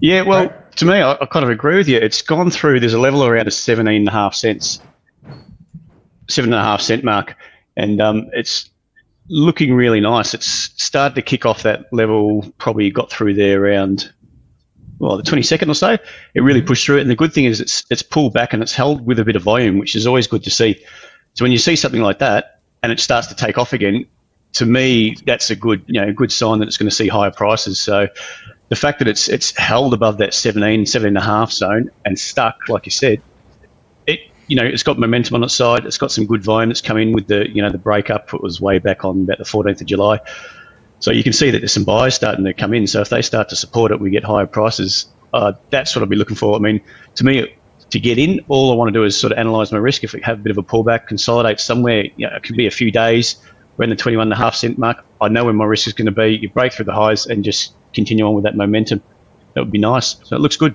[0.00, 1.98] Yeah, well, to me, I, I, kind of agree with you.
[1.98, 2.80] It's gone through.
[2.80, 4.80] There's a level around a seventeen and a half cents,
[6.28, 7.36] seven and a half cent mark,
[7.76, 8.70] and um, it's
[9.28, 10.34] looking really nice.
[10.34, 12.44] It's started to kick off that level.
[12.58, 14.12] Probably got through there around
[15.00, 15.96] well the 22nd or so.
[16.34, 18.62] It really pushed through it, and the good thing is it's it's pulled back and
[18.62, 20.80] it's held with a bit of volume, which is always good to see.
[21.34, 24.06] So when you see something like that and it starts to take off again,
[24.52, 27.30] to me that's a good you know good sign that it's going to see higher
[27.32, 27.80] prices.
[27.80, 28.08] So
[28.68, 32.18] the fact that it's it's held above that 17, 17 and a half zone and
[32.18, 33.22] stuck, like you said,
[34.06, 35.86] it you know it's got momentum on its side.
[35.86, 38.32] It's got some good volume that's come in with the you know the breakup.
[38.34, 40.20] It was way back on about the 14th of July.
[41.00, 42.86] So you can see that there's some buyers starting to come in.
[42.86, 45.06] So if they start to support it, we get higher prices.
[45.32, 46.56] Uh, that's what I'd be looking for.
[46.56, 46.80] I mean,
[47.14, 47.54] to me,
[47.90, 50.02] to get in, all I want to do is sort of analyse my risk.
[50.02, 52.66] If we have a bit of a pullback, consolidate somewhere, you know, it could be
[52.66, 53.36] a few days.
[53.76, 55.04] We're in the 21 and a half cent mark.
[55.20, 56.36] I know where my risk is going to be.
[56.36, 59.02] You break through the highs and just continue on with that momentum.
[59.54, 60.16] That would be nice.
[60.22, 60.74] So it looks good.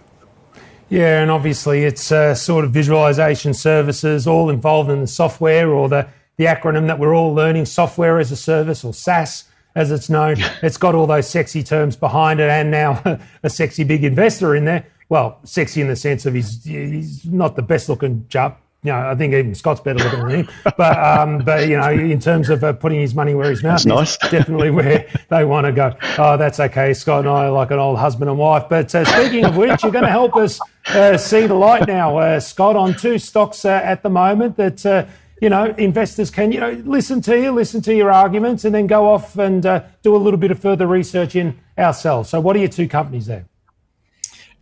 [0.90, 5.88] Yeah, and obviously it's uh, sort of visualization services, all involved in the software or
[5.88, 6.08] the,
[6.38, 10.36] the acronym that we're all learning, software as a service or SaaS as it's known.
[10.62, 13.02] it's got all those sexy terms behind it and now
[13.44, 14.86] a sexy big investor in there.
[15.10, 19.10] Well, sexy in the sense of he's, he's not the best looking chap, you know,
[19.10, 20.50] I think even Scott's better looking than him.
[20.78, 23.84] But um, but you know, in terms of uh, putting his money where his mouth
[23.84, 24.17] that's is, nice.
[24.32, 25.96] definitely where they want to go.
[26.17, 26.93] Oh, that's okay.
[26.93, 28.65] Scott and I are like an old husband and wife.
[28.69, 32.17] But uh, speaking of which, you're going to help us uh, see the light now,
[32.17, 34.86] uh, Scott, on two stocks uh, at the moment that.
[34.86, 35.06] Uh,
[35.41, 38.88] you know, investors can, you know, listen to you, listen to your arguments, and then
[38.88, 39.63] go off and
[40.02, 42.30] do a little bit of further research in ourselves.
[42.30, 43.46] So, what are your two companies there?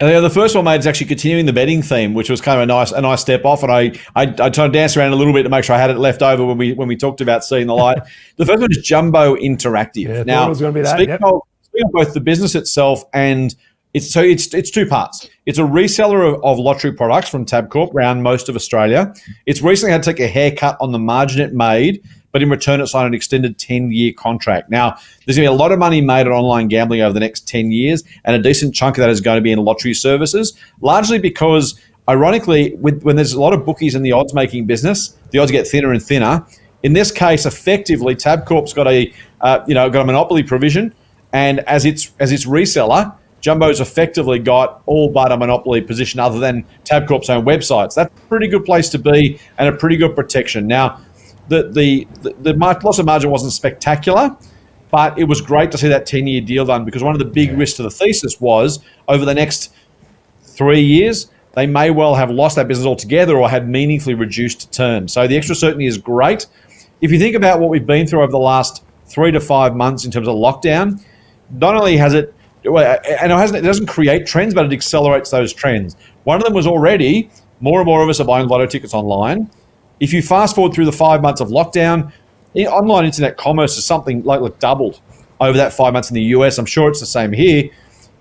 [0.01, 2.63] And the first one made is actually continuing the betting theme, which was kind of
[2.63, 3.61] a nice a nice step off.
[3.61, 5.79] And I, I, I tried to dance around a little bit to make sure I
[5.79, 7.99] had it left over when we when we talked about seeing the light.
[8.37, 10.07] the first one is Jumbo Interactive.
[10.07, 10.95] Yeah, now, it was going to be that.
[10.95, 11.23] Speaking, yep.
[11.23, 13.55] of, speaking of both the business itself and
[13.93, 15.29] it's so it's it's two parts.
[15.45, 19.13] It's a reseller of, of, lottery products from Tabcorp around most of Australia.
[19.45, 22.01] It's recently had to take a haircut on the margin it made
[22.31, 24.69] but in return, it signed an extended 10 year contract.
[24.69, 27.19] Now, there's going to be a lot of money made on online gambling over the
[27.19, 29.93] next 10 years, and a decent chunk of that is going to be in lottery
[29.93, 34.65] services, largely because, ironically, with, when there's a lot of bookies in the odds making
[34.65, 36.45] business, the odds get thinner and thinner.
[36.83, 40.93] In this case, effectively, Tabcorp's got a uh, you know got a monopoly provision,
[41.31, 46.39] and as its as its reseller, Jumbo's effectively got all but a monopoly position other
[46.39, 47.95] than Tabcorp's own websites.
[47.95, 50.67] That's a pretty good place to be and a pretty good protection.
[50.67, 51.01] Now,
[51.51, 54.35] the the the, the loss of margin wasn't spectacular,
[54.89, 57.25] but it was great to see that ten year deal done because one of the
[57.25, 59.73] big risks to the thesis was over the next
[60.43, 65.11] three years they may well have lost that business altogether or had meaningfully reduced terms.
[65.11, 66.47] So the extra certainty is great.
[67.01, 70.05] If you think about what we've been through over the last three to five months
[70.05, 71.03] in terms of lockdown,
[71.51, 72.33] not only has it
[72.63, 75.97] and it, hasn't, it doesn't create trends, but it accelerates those trends.
[76.23, 79.49] One of them was already more and more of us are buying lotto tickets online.
[80.01, 82.11] If you fast forward through the five months of lockdown,
[82.55, 84.99] online internet commerce is something like, doubled
[85.39, 86.57] over that five months in the US.
[86.57, 87.69] I'm sure it's the same here.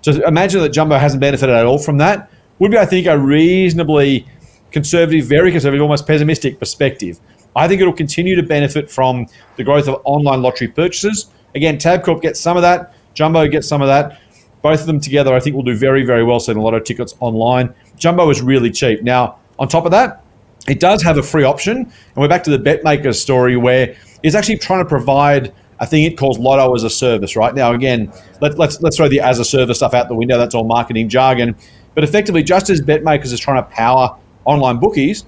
[0.03, 2.31] So imagine that Jumbo hasn't benefited at all from that.
[2.59, 4.27] Would be, I think, a reasonably
[4.71, 7.19] conservative, very conservative, almost pessimistic perspective.
[7.57, 11.31] I think it'll continue to benefit from the growth of online lottery purchases.
[11.55, 14.21] Again, Tabcorp gets some of that, Jumbo gets some of that.
[14.61, 16.85] Both of them together, I think, will do very, very well selling a lot of
[16.85, 17.75] tickets online.
[17.97, 19.03] Jumbo is really cheap.
[19.03, 20.23] Now, on top of that,
[20.69, 24.35] it does have a free option, and we're back to the BetMakers story where it's
[24.35, 27.37] actually trying to provide a thing it calls Lotto as a service.
[27.37, 30.37] Right now, again, let, let's let's throw the as a service stuff out the window.
[30.37, 31.57] That's all marketing jargon.
[31.95, 35.25] But effectively, just as BetMakers is trying to power online bookies,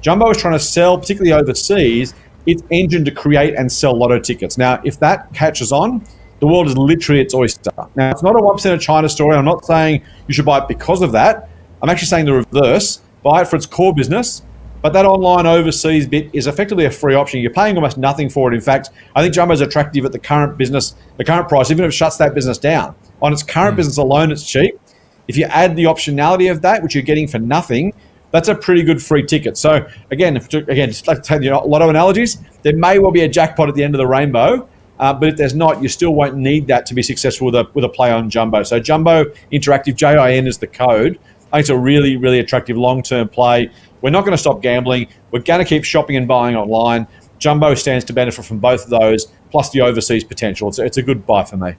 [0.00, 2.14] Jumbo is trying to sell, particularly overseas,
[2.46, 4.56] its engine to create and sell lotto tickets.
[4.56, 6.04] Now, if that catches on,
[6.40, 7.72] the world is literally its oyster.
[7.96, 9.36] Now, it's not a 1% of China story.
[9.36, 11.50] I'm not saying you should buy it because of that.
[11.82, 13.02] I'm actually saying the reverse.
[13.24, 14.42] Buy it for its core business
[14.82, 17.40] but that online overseas bit is effectively a free option.
[17.40, 18.54] You're paying almost nothing for it.
[18.54, 21.90] In fact, I think Jumbo's attractive at the current business, the current price, even if
[21.90, 22.94] it shuts that business down.
[23.20, 23.78] On its current mm.
[23.78, 24.78] business alone, it's cheap.
[25.26, 27.92] If you add the optionality of that, which you're getting for nothing,
[28.30, 29.56] that's a pretty good free ticket.
[29.56, 33.10] So again, if, again, just like to take a lot of analogies, there may well
[33.10, 34.68] be a jackpot at the end of the rainbow.
[34.98, 37.68] Uh, but if there's not, you still won't need that to be successful with a
[37.74, 38.64] with a play on Jumbo.
[38.64, 41.18] So Jumbo Interactive, J I N is the code.
[41.52, 43.70] I think it's a really, really attractive long term play.
[44.00, 45.08] We're not going to stop gambling.
[45.30, 47.06] We're going to keep shopping and buying online.
[47.38, 50.68] Jumbo stands to benefit from both of those, plus the overseas potential.
[50.68, 51.74] It's, it's a good buy for me.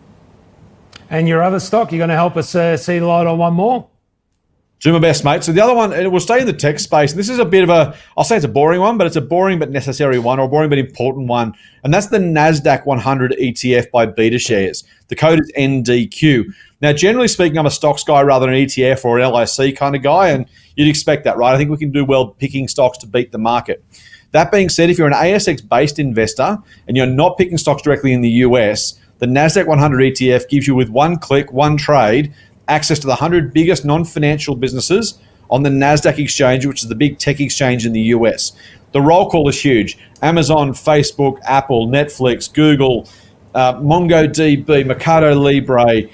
[1.09, 3.53] And your other stock, you're going to help us uh, see the light on one
[3.53, 3.87] more?
[4.79, 5.43] Do my best, mate.
[5.43, 7.11] So the other one, it will stay in the tech space.
[7.11, 9.21] This is a bit of a, I'll say it's a boring one, but it's a
[9.21, 11.53] boring but necessary one, or a boring but important one.
[11.83, 14.85] And that's the NASDAQ 100 ETF by BetaShares.
[15.09, 16.45] The code is NDQ.
[16.81, 19.95] Now, generally speaking, I'm a stocks guy rather than an ETF or an LIC kind
[19.95, 21.53] of guy, and you'd expect that, right?
[21.53, 23.83] I think we can do well picking stocks to beat the market.
[24.31, 26.57] That being said, if you're an ASX based investor
[26.87, 30.75] and you're not picking stocks directly in the US, the NASDAQ 100 ETF gives you,
[30.75, 32.33] with one click, one trade,
[32.69, 35.19] access to the 100 biggest non financial businesses
[35.49, 38.53] on the NASDAQ exchange, which is the big tech exchange in the US.
[38.93, 43.09] The roll call is huge Amazon, Facebook, Apple, Netflix, Google,
[43.53, 46.07] uh, MongoDB, Mercado Libre,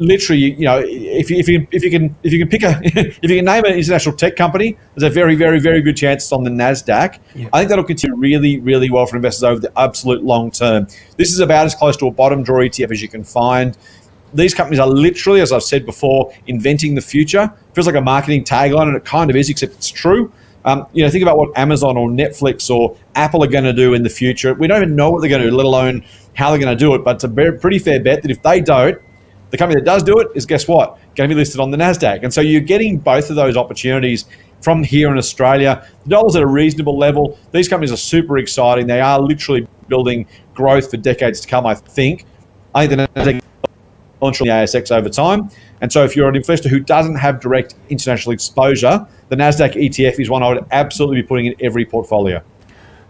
[0.00, 2.80] literally, you know, if you, if you if you can if you can pick a
[2.82, 6.24] if you can name an international tech company, there's a very very very good chance
[6.24, 7.18] it's on the Nasdaq.
[7.34, 7.48] Yeah.
[7.52, 10.88] I think that'll continue really really well for investors over the absolute long term.
[11.16, 13.76] This is about as close to a bottom drawer ETF as you can find.
[14.32, 17.52] These companies are literally, as I've said before, inventing the future.
[17.74, 20.32] Feels like a marketing tagline, and it kind of is, except it's true.
[20.64, 23.94] Um, you know, think about what Amazon or Netflix or Apple are going to do
[23.94, 24.54] in the future.
[24.54, 26.78] We don't even know what they're going to do, let alone how they're going to
[26.78, 27.02] do it.
[27.02, 29.00] But it's a very, pretty fair bet that if they don't,
[29.50, 30.98] the company that does do it is guess what?
[31.14, 32.22] Going to be listed on the NASDAQ.
[32.22, 34.26] And so you're getting both of those opportunities
[34.60, 35.86] from here in Australia.
[36.04, 37.38] The dollar's at a reasonable level.
[37.52, 38.86] These companies are super exciting.
[38.86, 42.26] They are literally building growth for decades to come, I think.
[42.74, 43.42] I think the NASDAQ
[44.20, 45.50] launch the ASX over time.
[45.80, 50.20] And so if you're an investor who doesn't have direct international exposure, the NASDAQ ETF
[50.20, 52.42] is one I would absolutely be putting in every portfolio.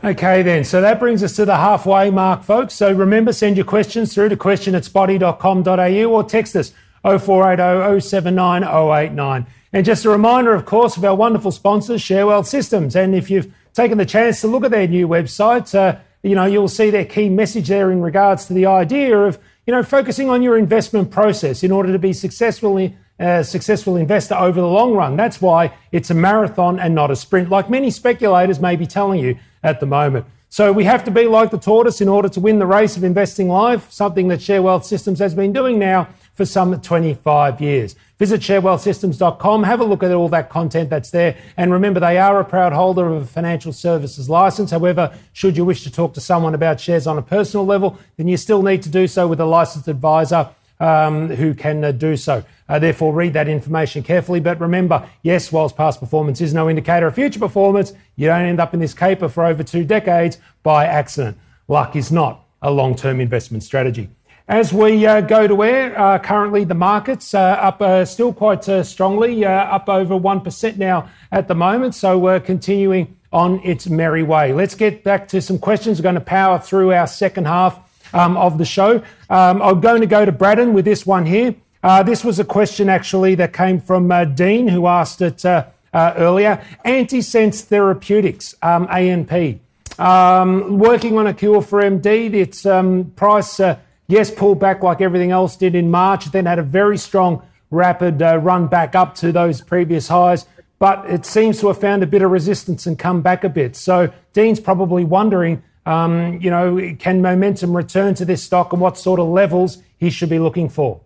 [0.03, 0.65] Okay, then.
[0.65, 2.73] So that brings us to the halfway mark, folks.
[2.73, 6.73] So remember, send your questions through to question at spotee.com.au or text us
[7.03, 9.47] 0480 079 089.
[9.75, 12.97] And just a reminder, of course, of our wonderful sponsors, Sharewealth Systems.
[12.97, 16.47] And if you've taken the chance to look at their new website, uh, you know,
[16.47, 20.31] you'll see their key message there in regards to the idea of, you know, focusing
[20.31, 24.95] on your investment process in order to be successfully a successful investor over the long
[24.95, 25.15] run.
[25.15, 29.21] That's why it's a marathon and not a sprint, like many speculators may be telling
[29.21, 30.27] you at the moment.
[30.53, 33.05] So we have to be like the tortoise in order to win the race of
[33.05, 37.95] investing live, something that Sharewealth Systems has been doing now for some 25 years.
[38.19, 42.41] Visit sharewealthsystems.com, have a look at all that content that's there, and remember they are
[42.41, 44.73] a proud holder of a financial services license.
[44.73, 48.27] However, should you wish to talk to someone about shares on a personal level, then
[48.27, 50.51] you still need to do so with a licensed advisor
[50.81, 52.43] um, who can uh, do so.
[52.69, 54.41] Uh, therefore, read that information carefully.
[54.41, 58.61] But remember, yes, whilst past performance is no indicator of future performance, you don't end
[58.61, 61.37] up in this caper for over two decades by accident.
[61.69, 64.09] Luck is not a long term investment strategy.
[64.49, 68.69] As we uh, go to air, uh, currently the markets are up uh, still quite
[68.69, 71.95] uh, strongly, uh, up over 1% now at the moment.
[71.95, 74.53] So we're continuing on its merry way.
[74.53, 76.01] Let's get back to some questions.
[76.01, 77.79] We're going to power through our second half
[78.13, 79.03] um, of the show.
[79.29, 81.55] Um, I'm going to go to Braden with this one here.
[81.83, 85.67] Uh, this was a question actually that came from uh, Dean, who asked it uh,
[85.93, 86.63] uh earlier.
[86.85, 89.59] Antisense Therapeutics, um, ANP,
[89.99, 92.33] um, working on a cure for MD.
[92.35, 96.59] Its um, price, uh, yes, pulled back like everything else did in March, then had
[96.59, 100.47] a very strong, rapid uh, run back up to those previous highs.
[100.79, 103.77] But it seems to have found a bit of resistance and come back a bit.
[103.77, 108.97] So Dean's probably wondering um, you know, can momentum return to this stock and what
[108.97, 111.01] sort of levels he should be looking for?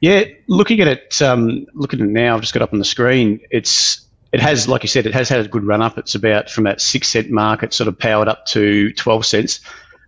[0.00, 2.84] Yeah, looking at it, um, looking at it now, I've just got up on the
[2.84, 3.40] screen.
[3.50, 5.96] It's it has, like you said, it has had a good run up.
[5.96, 9.60] It's about from that six cent mark, it sort of powered up to twelve cents,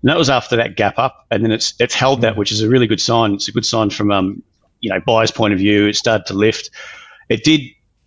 [0.03, 2.61] and that was after that gap up, and then it's it's held that, which is
[2.61, 3.35] a really good sign.
[3.35, 4.43] It's a good sign from um,
[4.81, 5.87] you know buyer's point of view.
[5.87, 6.71] It started to lift.
[7.31, 7.63] It did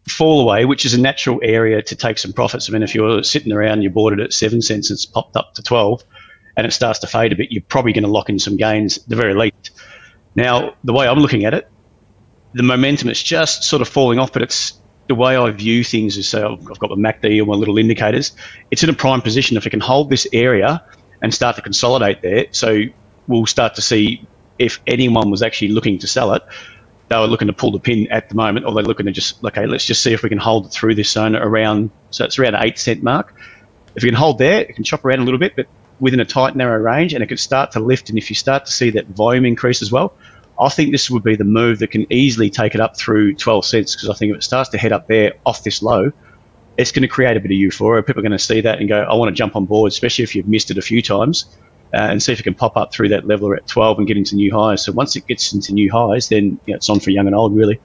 [0.08, 2.70] fall away, which is a natural area to take some profits.
[2.70, 5.54] I mean, if you're sitting around, you bought it at seven cents, it's popped up
[5.56, 6.04] to 12,
[6.56, 8.98] and it starts to fade a bit, you're probably going to lock in some gains
[8.98, 9.72] at the very least.
[10.36, 11.70] Now, the way I'm looking at it,
[12.54, 16.18] the momentum is just sort of falling off, but it's the way I view things
[16.18, 18.34] is so I've got my MACD and my little indicators.
[18.72, 19.58] It's in a prime position.
[19.58, 20.84] If it can hold this area
[21.22, 22.84] and start to consolidate there, so
[23.28, 24.26] we'll start to see
[24.60, 26.44] if anyone was actually looking to sell it,
[27.10, 29.44] they were looking to pull the pin at the moment, or they're looking to just
[29.44, 31.90] okay, let's just see if we can hold it through this zone around.
[32.12, 33.34] So it's around eight cent mark.
[33.96, 35.68] If you can hold there, it can chop around a little bit, but
[36.00, 38.10] within a tight narrow range, and it could start to lift.
[38.10, 40.14] And if you start to see that volume increase as well,
[40.60, 43.66] I think this would be the move that can easily take it up through 12
[43.66, 43.96] cents.
[43.96, 46.12] Because I think if it starts to head up there off this low,
[46.78, 48.04] it's going to create a bit of euphoria.
[48.04, 50.24] People are going to see that and go, I want to jump on board, especially
[50.24, 51.46] if you've missed it a few times
[51.94, 54.18] uh, and see if it can pop up through that level at 12 and get
[54.18, 54.84] into new highs.
[54.84, 57.36] So once it gets into new highs, then you know, it's on for young and
[57.36, 57.80] old, really.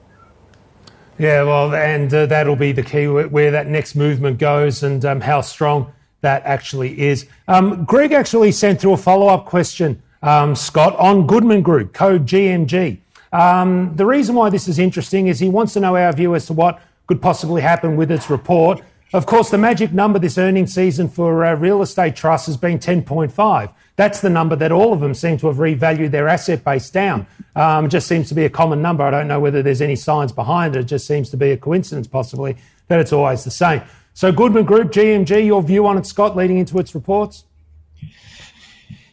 [1.19, 5.21] Yeah, well, and uh, that'll be the key where that next movement goes and um,
[5.21, 7.27] how strong that actually is.
[7.47, 12.25] Um, Greg actually sent through a follow up question, um, Scott, on Goodman Group, code
[12.25, 12.99] GMG.
[13.31, 16.45] Um, the reason why this is interesting is he wants to know our view as
[16.47, 18.81] to what could possibly happen with its report.
[19.13, 22.79] Of course, the magic number this earnings season for uh, real estate trusts has been
[22.79, 23.73] 10.5.
[23.95, 27.27] That's the number that all of them seem to have revalued their asset base down.
[27.55, 29.03] Um, just seems to be a common number.
[29.03, 30.79] I don't know whether there's any science behind it.
[30.79, 33.83] It just seems to be a coincidence, possibly, that it's always the same.
[34.15, 37.45] So, Goodman Group, GMG, your view on it, Scott, leading into its reports?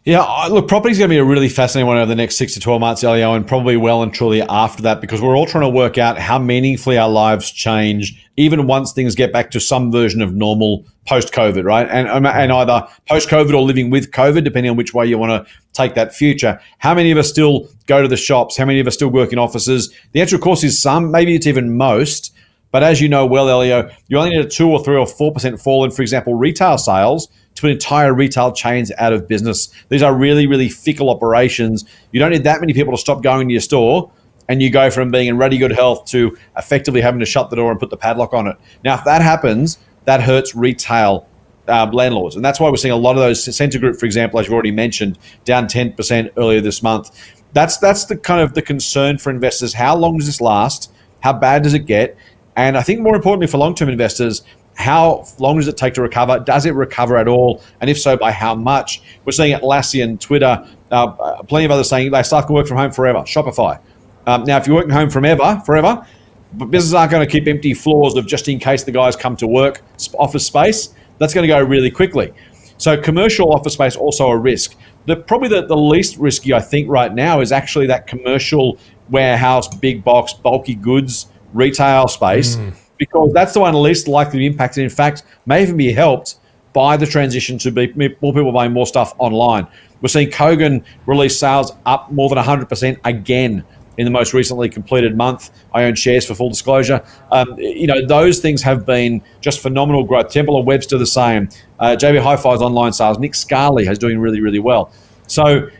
[0.05, 2.55] Yeah, look, property is going to be a really fascinating one over the next six
[2.55, 5.65] to 12 months, Elio, and probably well and truly after that, because we're all trying
[5.65, 9.93] to work out how meaningfully our lives change, even once things get back to some
[9.93, 11.87] version of normal post COVID, right?
[11.91, 15.19] And, um, and either post COVID or living with COVID, depending on which way you
[15.19, 16.59] want to take that future.
[16.79, 18.57] How many of us still go to the shops?
[18.57, 19.95] How many of us still work in offices?
[20.13, 22.35] The answer, of course, is some, maybe it's even most.
[22.71, 25.31] But as you know well, Elio, you only need a two or three or four
[25.31, 27.29] percent fall in, for example, retail sales
[27.69, 29.69] to entire retail chains out of business.
[29.89, 31.85] These are really, really fickle operations.
[32.13, 34.11] You don't need that many people to stop going to your store,
[34.49, 37.57] and you go from being in ready good health to effectively having to shut the
[37.57, 38.57] door and put the padlock on it.
[38.85, 41.29] Now, if that happens, that hurts retail
[41.69, 42.37] uh, landlords.
[42.37, 44.55] And that's why we're seeing a lot of those Scentre Group, for example, as you've
[44.55, 47.11] already mentioned, down 10% earlier this month.
[47.53, 49.75] That's that's the kind of the concern for investors.
[49.75, 50.93] How long does this last?
[51.21, 52.17] How bad does it get?
[52.57, 54.43] And I think more importantly for long-term investors,
[54.81, 56.41] how long does it take to recover?
[56.41, 57.63] Does it recover at all?
[57.81, 59.03] And if so, by how much?
[59.25, 62.91] We're seeing Atlassian, Twitter, uh, plenty of others saying their staff can work from home
[62.91, 63.21] forever.
[63.21, 63.79] Shopify.
[64.27, 66.07] Um, now, if you're working home from ever, forever,
[66.55, 69.37] but businesses aren't going to keep empty floors of just in case the guys come
[69.37, 69.83] to work
[70.19, 70.95] office space.
[71.19, 72.33] That's going to go really quickly.
[72.79, 74.75] So commercial office space also a risk.
[75.07, 78.79] The probably the, the least risky I think right now is actually that commercial
[79.11, 82.57] warehouse, big box, bulky goods retail space.
[82.57, 84.85] Mm because that's the one least likely to be impacted.
[84.85, 86.37] In fact, may even be helped
[86.75, 87.89] by the transition to be
[88.21, 89.67] more people buying more stuff online.
[90.01, 93.65] We're seeing Kogan release sales up more than 100% again
[93.97, 95.51] in the most recently completed month.
[95.75, 97.03] I own shares for full disclosure.
[97.33, 100.29] Um, you know, those things have been just phenomenal growth.
[100.29, 101.49] Temple and Webster the same.
[101.79, 103.19] Uh, JB Hi-Fi's online sales.
[103.19, 104.93] Nick Scali has doing really, really well.
[105.27, 105.71] So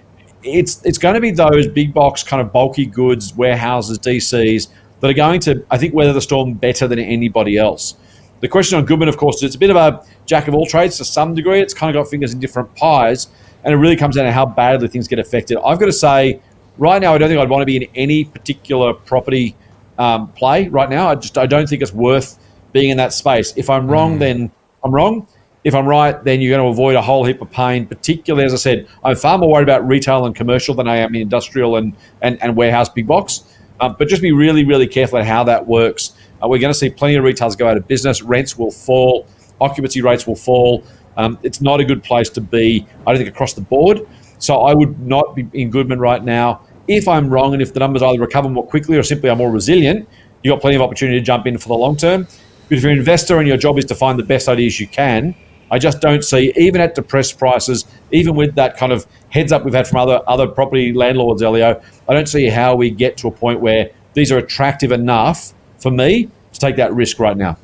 [0.43, 4.69] it's it's going to be those big box kind of bulky goods warehouses, DCs
[5.01, 7.97] that are going to, I think, weather the storm better than anybody else.
[8.41, 10.67] The question on Goodman, of course, is it's a bit of a jack of all
[10.67, 11.61] trades to some degree.
[11.61, 13.29] It's kind of got fingers in different pies,
[13.65, 15.59] and it really comes down to how badly things get affected.
[15.59, 16.41] I've got to say,
[16.79, 19.55] right now, I don't think I'd want to be in any particular property
[19.99, 21.09] um, play right now.
[21.09, 22.39] I just I don't think it's worth
[22.73, 23.53] being in that space.
[23.57, 24.21] If I'm wrong, mm.
[24.21, 24.51] then
[24.83, 25.27] I'm wrong.
[25.63, 27.87] If I'm right, then you're going to avoid a whole heap of pain.
[27.87, 31.15] Particularly, as I said, I'm far more worried about retail and commercial than I am
[31.15, 33.45] in industrial and, and, and warehouse big box.
[33.81, 36.13] Um, but just be really, really careful at how that works.
[36.43, 38.23] Uh, we're going to see plenty of retailers go out of business.
[38.23, 39.27] Rents will fall.
[39.61, 40.85] Occupancy rates will fall.
[41.17, 44.07] Um, it's not a good place to be, I don't think, across the board.
[44.39, 46.63] So I would not be in Goodman right now.
[46.89, 49.51] If I'm wrong and if the numbers either recover more quickly or simply are more
[49.51, 50.09] resilient,
[50.43, 52.27] you've got plenty of opportunity to jump in for the long term.
[52.69, 54.89] But if you're an investor and your job is to find the best ideas you
[54.89, 55.35] can,
[55.71, 59.65] I just don't see, even at depressed prices, even with that kind of heads up
[59.65, 63.29] we've had from other other property landlords, Elio, I don't see how we get to
[63.29, 67.57] a point where these are attractive enough for me to take that risk right now.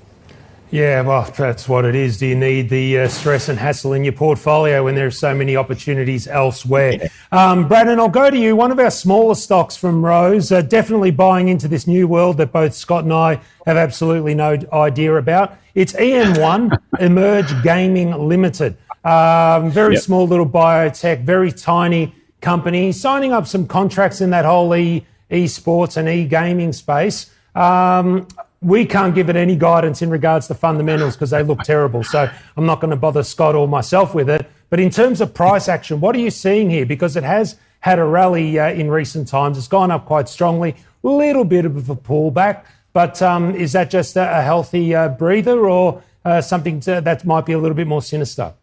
[0.70, 2.18] Yeah, well, that's what it is.
[2.18, 5.32] Do you need the uh, stress and hassle in your portfolio when there are so
[5.32, 6.94] many opportunities elsewhere?
[6.94, 7.08] Yeah.
[7.30, 8.56] Um, Brandon, I'll go to you.
[8.56, 12.52] One of our smaller stocks from Rose, uh, definitely buying into this new world that
[12.52, 15.56] both Scott and I have absolutely no idea about.
[15.76, 18.78] It's EM1, Emerge Gaming Limited.
[19.04, 20.02] Um, very yep.
[20.02, 25.98] small little biotech, very tiny company, signing up some contracts in that whole e esports
[25.98, 27.30] and e-gaming space.
[27.54, 28.26] Um,
[28.62, 32.02] we can't give it any guidance in regards to fundamentals because they look terrible.
[32.02, 34.50] So I'm not going to bother Scott or myself with it.
[34.70, 36.86] But in terms of price action, what are you seeing here?
[36.86, 39.58] Because it has had a rally uh, in recent times.
[39.58, 40.74] It's gone up quite strongly,
[41.04, 42.64] a little bit of a pullback.
[42.96, 47.26] But um, is that just a, a healthy uh, breather or uh, something to, that
[47.26, 48.54] might be a little bit more sinister?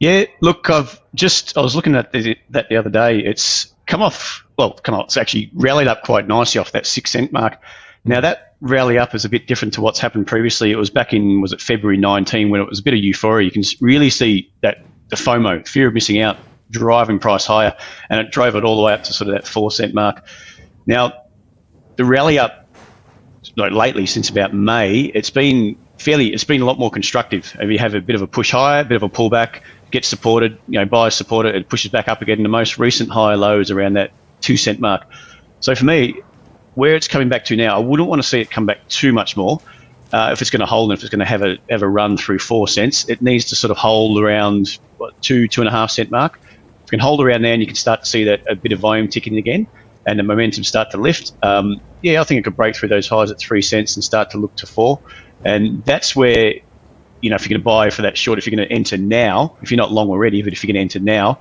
[0.00, 3.20] Yeah, look, I've just I was looking at the, that the other day.
[3.20, 7.12] It's come off well, come on, it's actually rallied up quite nicely off that six
[7.12, 7.60] cent mark.
[8.04, 10.72] Now that rally up is a bit different to what's happened previously.
[10.72, 13.44] It was back in was it February 19 when it was a bit of euphoria.
[13.44, 16.38] You can really see that the FOMO, fear of missing out,
[16.72, 17.72] driving price higher,
[18.08, 20.26] and it drove it all the way up to sort of that four cent mark.
[20.86, 21.12] Now
[21.94, 22.59] the rally up
[23.56, 27.56] like lately since about May, it's been fairly it's been a lot more constructive.
[27.60, 30.08] If you have a bit of a push higher, a bit of a pullback, gets
[30.08, 32.42] supported, you know, buyers support it, it pushes back up again.
[32.42, 35.06] The most recent high lows around that two cent mark.
[35.60, 36.22] So for me,
[36.74, 39.12] where it's coming back to now, I wouldn't want to see it come back too
[39.12, 39.60] much more.
[40.12, 41.88] Uh, if it's going to hold and if it's going to have a have a
[41.88, 45.68] run through four cents, it needs to sort of hold around what, two two and
[45.68, 46.40] a half cent mark.
[46.42, 48.72] If you can hold around there, and you can start to see that a bit
[48.72, 49.68] of volume ticking again,
[50.06, 51.32] and the momentum start to lift.
[51.42, 54.30] Um, yeah, I think it could break through those highs at three cents and start
[54.30, 55.00] to look to four.
[55.44, 56.54] And that's where,
[57.20, 58.96] you know, if you're going to buy for that short, if you're going to enter
[58.96, 61.38] now, if you're not long already, but if you're going to enter now,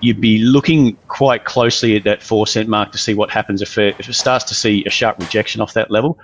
[0.00, 3.76] you'd be looking quite closely at that four cent mark to see what happens if
[3.78, 6.18] it, if it starts to see a sharp rejection off that level.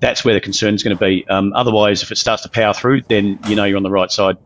[0.00, 1.26] That's where the concern is going to be.
[1.28, 4.10] Um, otherwise, if it starts to power through, then you know you're on the right
[4.10, 4.36] side.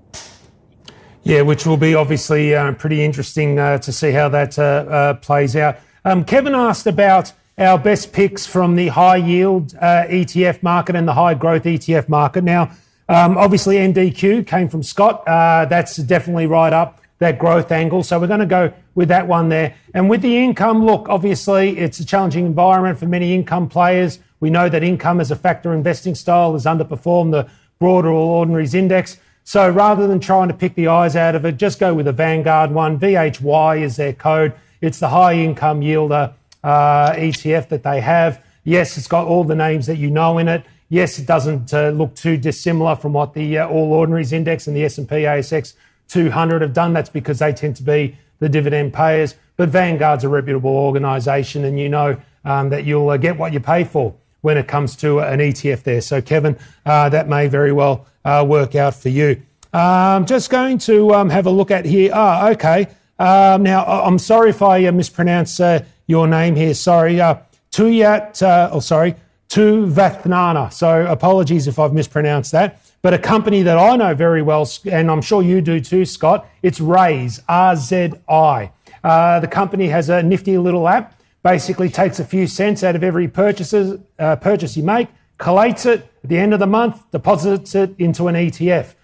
[1.22, 5.14] Yeah, which will be obviously uh, pretty interesting uh, to see how that uh, uh
[5.14, 5.78] plays out.
[6.06, 11.08] Um, Kevin asked about our best picks from the high yield uh, ETF market and
[11.08, 12.44] the high growth ETF market.
[12.44, 12.70] Now,
[13.08, 15.26] um, obviously, NDQ came from Scott.
[15.26, 18.04] Uh, that's definitely right up that growth angle.
[18.04, 19.74] So we're going to go with that one there.
[19.94, 24.20] And with the income, look, obviously it's a challenging environment for many income players.
[24.38, 27.50] We know that income as a factor investing style has underperformed the
[27.80, 29.16] broader all ordinaries index.
[29.42, 32.12] So rather than trying to pick the eyes out of it, just go with the
[32.12, 32.96] Vanguard one.
[32.96, 34.52] VHY is their code.
[34.80, 38.42] It's the high income yielder uh, ETF that they have.
[38.64, 40.64] Yes, it's got all the names that you know in it.
[40.88, 44.76] Yes, it doesn't uh, look too dissimilar from what the uh, All Ordinaries Index and
[44.76, 45.74] the S&P ASX
[46.08, 46.92] 200 have done.
[46.92, 49.34] That's because they tend to be the dividend payers.
[49.56, 53.60] But Vanguard's a reputable organisation, and you know um, that you'll uh, get what you
[53.60, 56.00] pay for when it comes to an ETF there.
[56.00, 59.42] So, Kevin, uh, that may very well uh, work out for you.
[59.72, 62.12] Um, just going to um, have a look at here.
[62.14, 62.88] Ah, okay.
[63.18, 66.74] Um, now, I'm sorry if I uh, mispronounce uh, your name here.
[66.74, 67.20] Sorry.
[67.20, 67.36] Uh,
[67.72, 68.42] Tuyat,
[68.72, 69.14] oh, sorry,
[69.48, 70.72] Tuvathnana.
[70.72, 72.80] So, apologies if I've mispronounced that.
[73.02, 76.48] But a company that I know very well, and I'm sure you do too, Scott,
[76.62, 78.72] it's Raiz, R Z I.
[79.04, 83.04] Uh, the company has a nifty little app, basically takes a few cents out of
[83.04, 85.08] every purchases, uh, purchase you make,
[85.38, 88.94] collates it at the end of the month, deposits it into an ETF.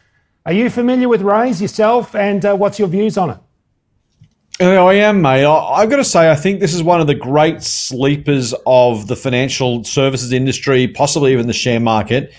[0.45, 3.39] Are you familiar with Raiz yourself, and uh, what's your views on it?
[4.63, 5.45] I am, mate.
[5.45, 9.17] I've got to say, I think this is one of the great sleepers of the
[9.17, 12.33] financial services industry, possibly even the share market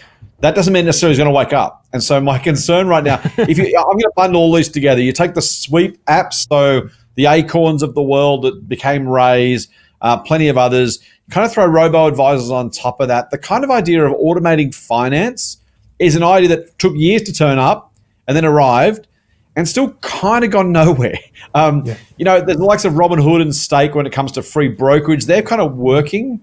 [0.44, 1.86] that doesn't mean necessarily he's going to wake up.
[1.94, 5.02] And so my concern right now, if you, I'm going to bundle all these together.
[5.02, 9.70] You take the sweep apps, so the Acorns of the world that became Raiz,
[10.02, 11.00] uh, plenty of others.
[11.30, 13.32] Kind of throw robo advisors on top of that.
[13.32, 15.62] The kind of idea of automating finance
[15.98, 17.94] is an idea that took years to turn up
[18.28, 19.08] and then arrived
[19.56, 21.20] and still kind of gone nowhere.
[21.56, 21.98] Um, yeah.
[22.18, 25.26] You know, there's the likes of Robinhood and Stake when it comes to free brokerage.
[25.26, 26.42] They're kind of working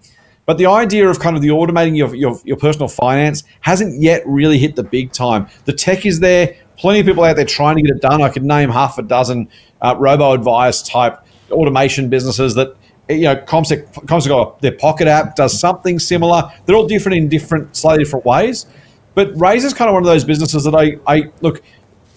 [0.51, 4.25] but the idea of kind of the automating your, your, your personal finance hasn't yet
[4.27, 5.47] really hit the big time.
[5.65, 6.57] The tech is there.
[6.77, 8.21] Plenty of people out there trying to get it done.
[8.21, 9.49] I could name half a dozen
[9.81, 11.21] uh, robo advice type
[11.53, 12.75] automation businesses that
[13.09, 16.51] you know, CommSec, CommSec got their Pocket app does something similar.
[16.67, 18.67] They're all different in different, slightly different ways.
[19.15, 21.63] But Raiz is kind of one of those businesses that I, I look,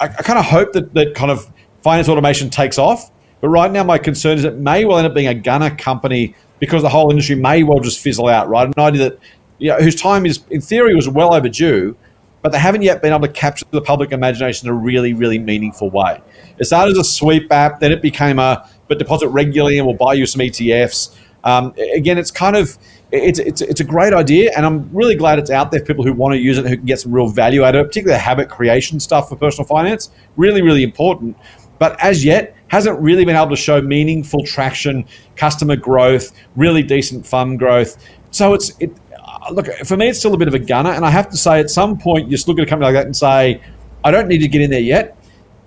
[0.04, 1.50] I, I kind of hope that that kind of
[1.82, 3.10] finance automation takes off.
[3.42, 6.36] But right now, my concern is it may well end up being a gunner company
[6.60, 8.68] because the whole industry may well just fizzle out, right?
[8.68, 9.20] An idea that,
[9.58, 11.96] you know, whose time is, in theory, was well overdue,
[12.42, 15.40] but they haven't yet been able to capture the public imagination in a really, really
[15.40, 16.22] meaningful way.
[16.58, 19.98] It started as a sweep app, then it became a, but deposit regularly and we'll
[19.98, 21.18] buy you some ETFs.
[21.44, 22.78] Um, again, it's kind of,
[23.14, 26.04] it's, it's, it's a great idea, and I'm really glad it's out there for people
[26.04, 28.18] who want to use it, who can get some real value out of it, particularly
[28.18, 30.10] the habit creation stuff for personal finance.
[30.36, 31.38] Really, really important.
[31.78, 35.06] But as yet, hasn't really been able to show meaningful traction,
[35.36, 38.04] customer growth, really decent fund growth.
[38.32, 38.92] So it's it.
[39.16, 41.38] Uh, look, for me, it's still a bit of a gunner, and I have to
[41.38, 43.62] say, at some point, you just look at a company like that and say,
[44.04, 45.18] I don't need to get in there yet,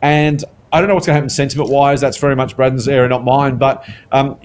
[0.02, 0.44] and
[0.76, 2.02] I don't know what's going to happen sentiment wise.
[2.02, 3.56] That's very much Braden's area, not mine.
[3.56, 4.38] But um,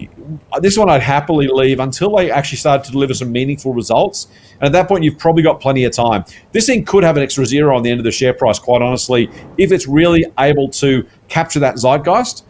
[0.62, 4.28] this one I'd happily leave until they actually start to deliver some meaningful results.
[4.62, 6.24] And at that point, you've probably got plenty of time.
[6.54, 8.82] This thing could have an extra zero on the end of the share price, quite
[8.82, 12.46] honestly, if it's really able to capture that zeitgeist.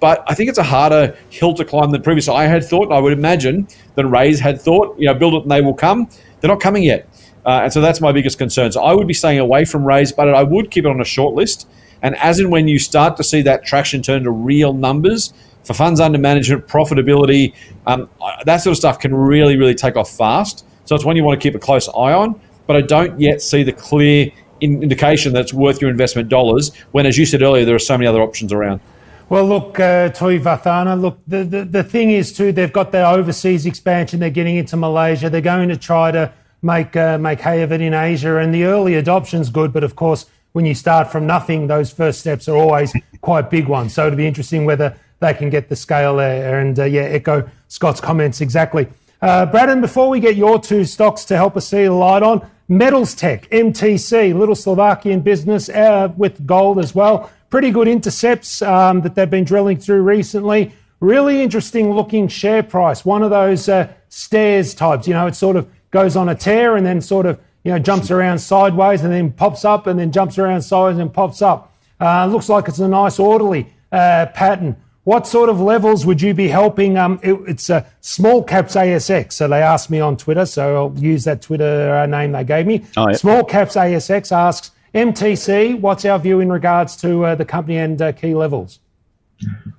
[0.00, 2.90] But I think it's a harder hill to climb than previously I had thought.
[2.90, 4.98] I would imagine than Raiz had thought.
[4.98, 6.08] You know, build it and they will come.
[6.40, 7.06] They're not coming yet.
[7.44, 8.72] Uh, and so that's my biggest concern.
[8.72, 11.04] So I would be staying away from Raiz, but I would keep it on a
[11.04, 11.68] short list.
[12.02, 15.32] And as and when you start to see that traction turn to real numbers
[15.64, 17.54] for funds under management, profitability,
[17.86, 18.08] um,
[18.44, 20.64] that sort of stuff can really, really take off fast.
[20.84, 22.40] So it's one you want to keep a close eye on.
[22.66, 24.30] But I don't yet see the clear
[24.60, 27.96] indication that it's worth your investment dollars when, as you said earlier, there are so
[27.96, 28.80] many other options around.
[29.28, 33.06] Well, look, uh, Tui Vathana, look, the, the, the thing is, too, they've got their
[33.06, 34.18] overseas expansion.
[34.18, 35.30] They're getting into Malaysia.
[35.30, 36.32] They're going to try to
[36.62, 38.38] make, uh, make hay of it in Asia.
[38.38, 42.20] And the early adoption's good, but of course, when you start from nothing, those first
[42.20, 43.94] steps are always quite big ones.
[43.94, 46.60] So it'll be interesting whether they can get the scale there.
[46.60, 48.88] And uh, yeah, echo Scott's comments exactly.
[49.22, 52.48] Uh, Braden, before we get your two stocks to help us see the light on,
[52.70, 59.14] MetalsTech, MTC, little Slovakian business uh, with gold as well pretty good intercepts um, that
[59.14, 60.72] they've been drilling through recently.
[61.00, 63.04] Really interesting looking share price.
[63.04, 65.08] One of those uh, stairs types.
[65.08, 67.78] You know, it sort of goes on a tear and then sort of you know,
[67.78, 71.74] jumps around sideways and then pops up and then jumps around sideways and pops up.
[72.00, 74.76] Uh, looks like it's a nice orderly uh, pattern.
[75.04, 76.96] What sort of levels would you be helping?
[76.96, 79.32] Um, it, it's a small caps ASX.
[79.32, 82.66] So they asked me on Twitter, so I'll use that Twitter uh, name they gave
[82.66, 82.84] me.
[82.96, 83.18] Oh, yep.
[83.18, 88.00] Small caps ASX asks MTC, what's our view in regards to uh, the company and
[88.00, 88.80] uh, key levels?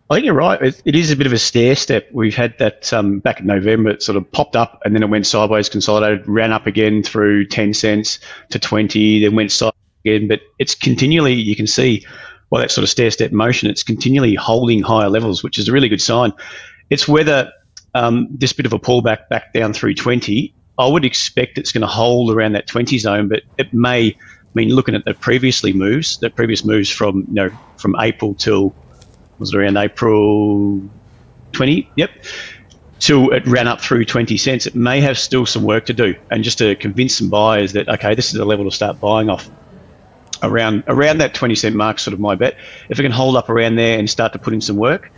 [0.09, 0.62] I think you're right.
[0.62, 2.09] It, it is a bit of a stair step.
[2.12, 3.91] We've had that um, back in November.
[3.91, 7.45] It sort of popped up and then it went sideways, consolidated, ran up again through
[7.47, 10.28] 10 cents to 20, then went sideways again.
[10.28, 12.05] But it's continually, you can see
[12.49, 15.72] by that sort of stair step motion, it's continually holding higher levels, which is a
[15.72, 16.34] really good sign.
[16.89, 17.51] It's whether
[17.95, 21.82] um, this bit of a pullback back down through 20, I would expect it's going
[21.82, 24.16] to hold around that 20 zone, but it may, I
[24.53, 28.76] mean, looking at the previously moves, the previous moves from, you know, from April till,
[29.42, 30.82] was around April
[31.52, 31.92] 20?
[31.98, 32.12] Yep.
[33.00, 36.16] Till it ran up through 20 cents, it may have still some work to do.
[36.30, 39.30] And just to convince some buyers that, okay, this is a level to start buying
[39.30, 39.50] off
[40.44, 42.56] around around that 20 cent mark, sort of my bet.
[42.89, 45.12] If it can hold up around there and start to put in some work,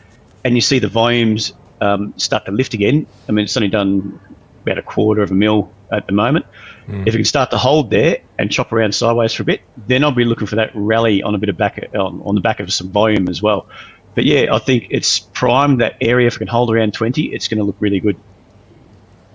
[0.44, 4.20] and you see the volumes um, start to lift again, I mean, it's only done
[4.64, 6.46] about a quarter of a mil at the moment.
[6.88, 7.08] Mm.
[7.08, 10.04] If it can start to hold there and chop around sideways for a bit, then
[10.04, 12.60] I'll be looking for that rally on a bit of back on, on the back
[12.60, 13.70] of some volume as well.
[14.16, 16.28] But yeah, I think it's primed that area.
[16.28, 18.18] If it can hold around 20, it's going to look really good.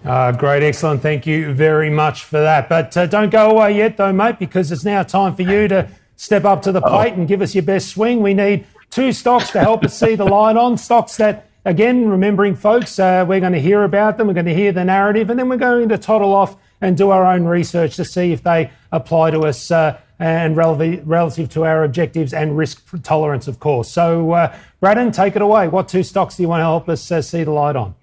[0.05, 1.03] Uh, great, excellent.
[1.03, 2.69] Thank you very much for that.
[2.69, 5.89] But uh, don't go away yet, though, mate, because it's now time for you to
[6.17, 8.23] step up to the plate and give us your best swing.
[8.23, 10.79] We need two stocks to help us see the line on.
[10.79, 14.55] Stocks that, again, remembering folks, uh, we're going to hear about them, we're going to
[14.55, 17.97] hear the narrative, and then we're going to toddle off and do our own research
[17.97, 22.85] to see if they apply to us uh, and relative to our objectives and risk
[23.03, 23.89] tolerance, of course.
[23.89, 25.69] So, uh, Braden, take it away.
[25.69, 27.95] What two stocks do you want to help us uh, see the light on?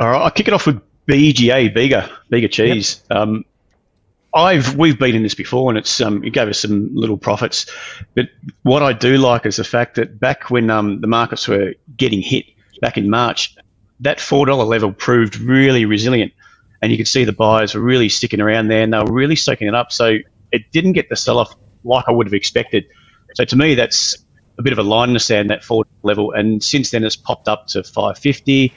[0.00, 3.02] All right, I'll kick it off with BGA, Bega, Bega cheese.
[3.10, 3.18] Yep.
[3.18, 3.44] Um,
[4.34, 7.66] I've we've been in this before, and it's um, it gave us some little profits.
[8.14, 8.28] But
[8.62, 12.20] what I do like is the fact that back when um, the markets were getting
[12.20, 12.44] hit
[12.80, 13.56] back in March,
[14.00, 16.32] that four dollar level proved really resilient,
[16.82, 19.36] and you could see the buyers were really sticking around there, and they were really
[19.36, 19.92] soaking it up.
[19.92, 20.18] So
[20.52, 22.86] it didn't get the sell off like I would have expected.
[23.34, 24.16] So to me, that's
[24.58, 27.16] a bit of a line in the sand that four level, and since then it's
[27.16, 28.72] popped up to five fifty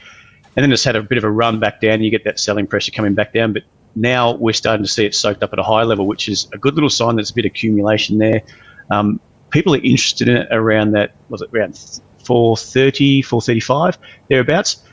[0.56, 2.02] and then it's had a bit of a run back down.
[2.02, 3.64] You get that selling pressure coming back down, but
[3.96, 6.58] now we're starting to see it soaked up at a high level, which is a
[6.58, 7.16] good little sign.
[7.16, 8.42] There's a bit of accumulation there.
[8.90, 9.20] Um,
[9.50, 11.78] people are interested in it around that was it around
[12.26, 13.98] 430, 435
[14.28, 14.84] thereabouts.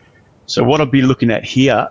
[0.46, 1.88] So what I'd be looking at here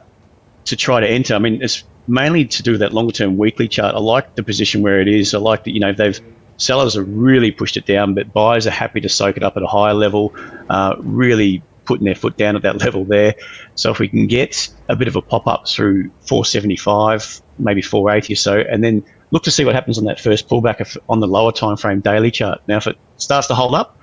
[0.65, 3.95] to try to enter, I mean, it's mainly to do that longer term weekly chart.
[3.95, 5.33] I like the position where it is.
[5.33, 6.19] I like that you know they've
[6.57, 9.63] sellers have really pushed it down, but buyers are happy to soak it up at
[9.63, 10.33] a higher level.
[10.69, 13.33] Uh, really putting their foot down at that level there.
[13.75, 18.33] So if we can get a bit of a pop up through 475, maybe 480
[18.33, 21.27] or so, and then look to see what happens on that first pullback on the
[21.27, 22.61] lower time frame daily chart.
[22.67, 23.97] Now, if it starts to hold up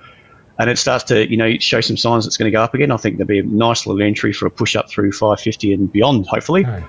[0.59, 2.91] and it starts to you know show some signs it's going to go up again,
[2.91, 5.91] I think there'll be a nice little entry for a push up through 550 and
[5.91, 6.63] beyond, hopefully.
[6.63, 6.83] Right.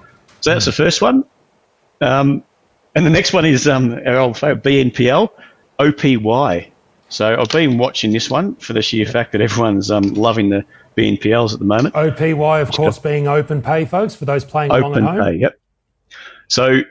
[0.47, 1.25] So that's the first one.
[2.01, 2.45] Um,
[2.95, 5.29] and the next one is um, our old favorite BNPL,
[5.81, 6.71] OPY.
[7.09, 10.65] So I've been watching this one for the sheer fact that everyone's um, loving the
[10.97, 11.97] BNPLs at the moment.
[11.97, 15.21] OPY, of course, being open pay, folks, for those playing open along at home.
[15.21, 15.59] Open Pay, yep.
[16.47, 16.83] So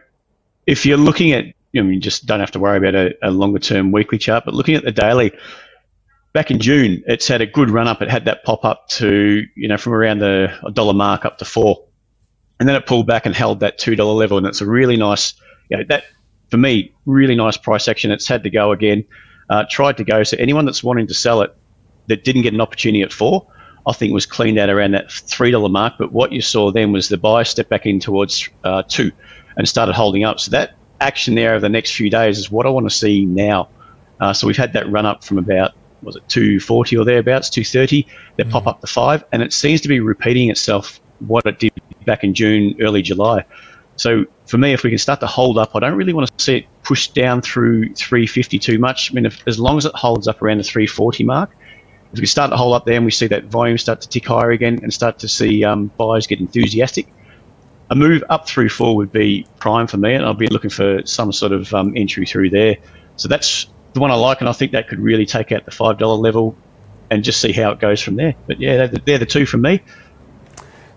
[0.68, 3.32] if you're looking at, you know, you just don't have to worry about a, a
[3.32, 5.32] longer term weekly chart, but looking at the daily,
[6.34, 8.02] back in June, it's had a good run up.
[8.02, 11.46] It had that pop up to, you know, from around the dollar mark up to
[11.46, 11.86] four.
[12.60, 14.38] And then it pulled back and held that $2 level.
[14.38, 15.34] And it's a really nice,
[15.70, 16.06] you know, that,
[16.50, 18.12] for me, really nice price action.
[18.12, 19.04] It's had to go again,
[19.50, 20.24] uh, tried to go.
[20.24, 21.56] So anyone that's wanting to sell it
[22.08, 23.46] that didn't get an opportunity at four,
[23.88, 25.96] I think was cleaned out around that three dollar mark.
[26.00, 29.12] But what you saw then was the buyer step back in towards uh, two
[29.58, 30.40] and started holding up.
[30.40, 33.26] So that action there over the next few days is what I want to see
[33.26, 33.70] now.
[34.20, 38.08] Uh, so we've had that run up from about was it 240 or thereabouts, 230.
[38.38, 38.52] That mm.
[38.52, 41.74] pop up to five, and it seems to be repeating itself what it did
[42.06, 43.46] back in June, early July.
[43.98, 46.44] So for me, if we can start to hold up, I don't really want to
[46.44, 49.12] see it push down through 350 too much.
[49.12, 51.52] I mean, if, as long as it holds up around the 340 mark,
[52.14, 54.26] if we start to hold up there and we see that volume start to tick
[54.26, 57.08] higher again and start to see um, buyers get enthusiastic,
[57.90, 61.06] a move up through four would be prime for me, and I'll be looking for
[61.06, 62.78] some sort of um, entry through there.
[63.16, 65.72] So that's the one I like, and I think that could really take out the
[65.72, 66.58] five dollar level
[67.12, 68.36] and just see how it goes from there.
[68.48, 69.82] But yeah, they're the, they're the two from me.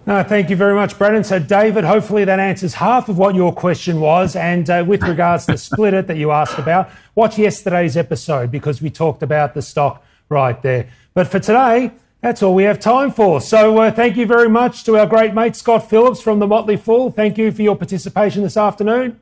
[0.07, 1.23] No, thank you very much, Brendan.
[1.23, 4.37] So, David, hopefully that answers half of what your question was.
[4.37, 8.89] And uh, with regards to Splitit that you asked about, watch yesterday's episode because we
[8.89, 10.89] talked about the stock right there.
[11.13, 13.41] But for today, that's all we have time for.
[13.41, 16.77] So uh, thank you very much to our great mate Scott Phillips from the Motley
[16.77, 17.11] Fool.
[17.11, 19.21] Thank you for your participation this afternoon.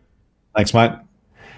[0.54, 0.92] Thanks, mate.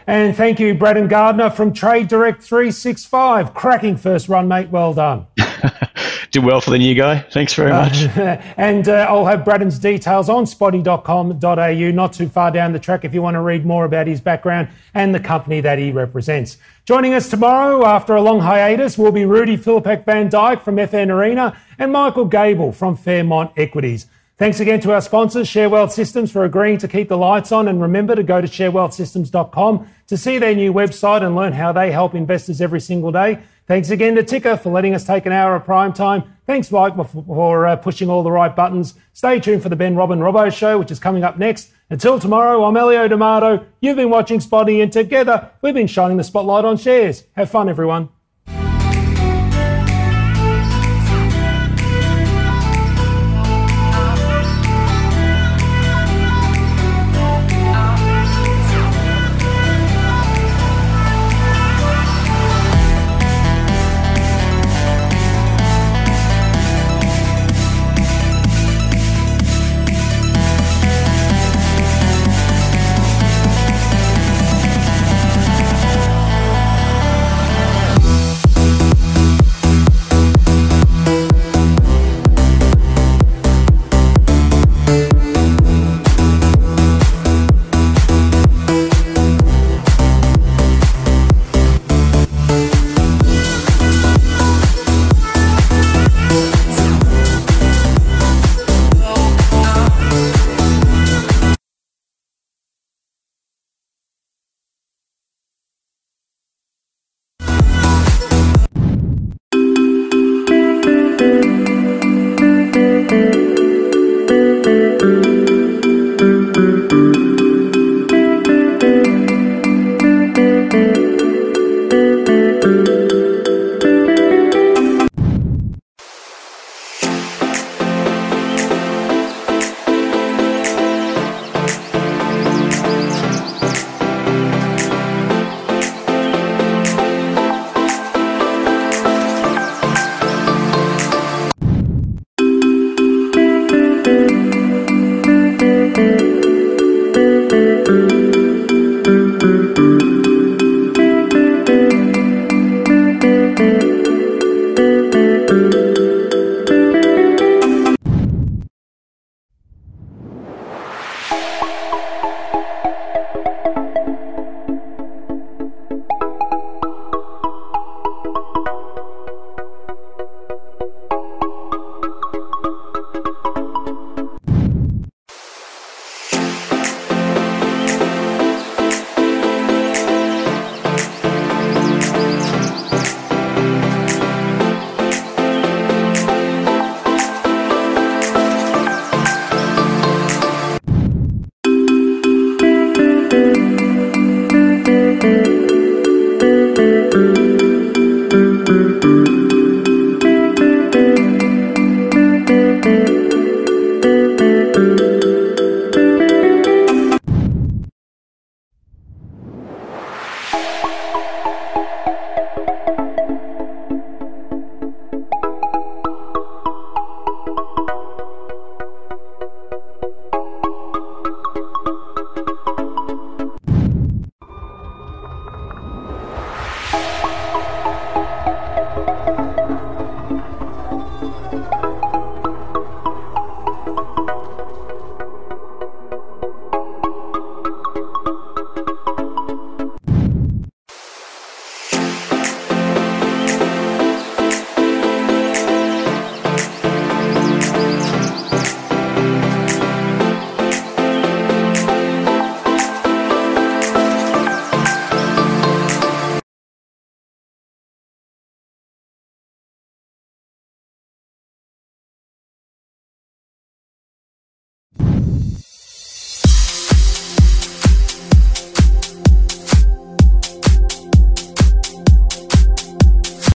[0.09, 3.53] And thank you, Braden Gardner from Trade Direct 365.
[3.53, 4.71] Cracking first run, mate.
[4.71, 5.27] Well done.
[6.31, 7.19] Did well for the new guy.
[7.31, 8.05] Thanks very much.
[8.17, 13.05] Uh, and uh, I'll have Braden's details on spotee.com.au, not too far down the track
[13.05, 16.57] if you want to read more about his background and the company that he represents.
[16.87, 21.93] Joining us tomorrow after a long hiatus will be Rudi Filapek-Vandyck from FN Arena and
[21.93, 24.07] Michael Gable from Fairmont Equities.
[24.39, 27.67] Thanks again to our sponsors, ShareWealth Systems, for agreeing to keep the lights on.
[27.67, 31.91] And remember to go to sharewealthsystems.com to see their new website and learn how they
[31.91, 33.41] help investors every single day.
[33.67, 36.23] Thanks again to Ticker for letting us take an hour of prime time.
[36.47, 38.95] Thanks, Mike, for, for uh, pushing all the right buttons.
[39.13, 41.73] Stay tuned for the Ben Robin Robbo show, which is coming up next.
[41.91, 43.67] Until tomorrow, I'm Elio D'Amato.
[43.81, 47.25] You've been watching Spotee, and together we've been shining the spotlight on shares.
[47.35, 48.11] Have fun, everyone.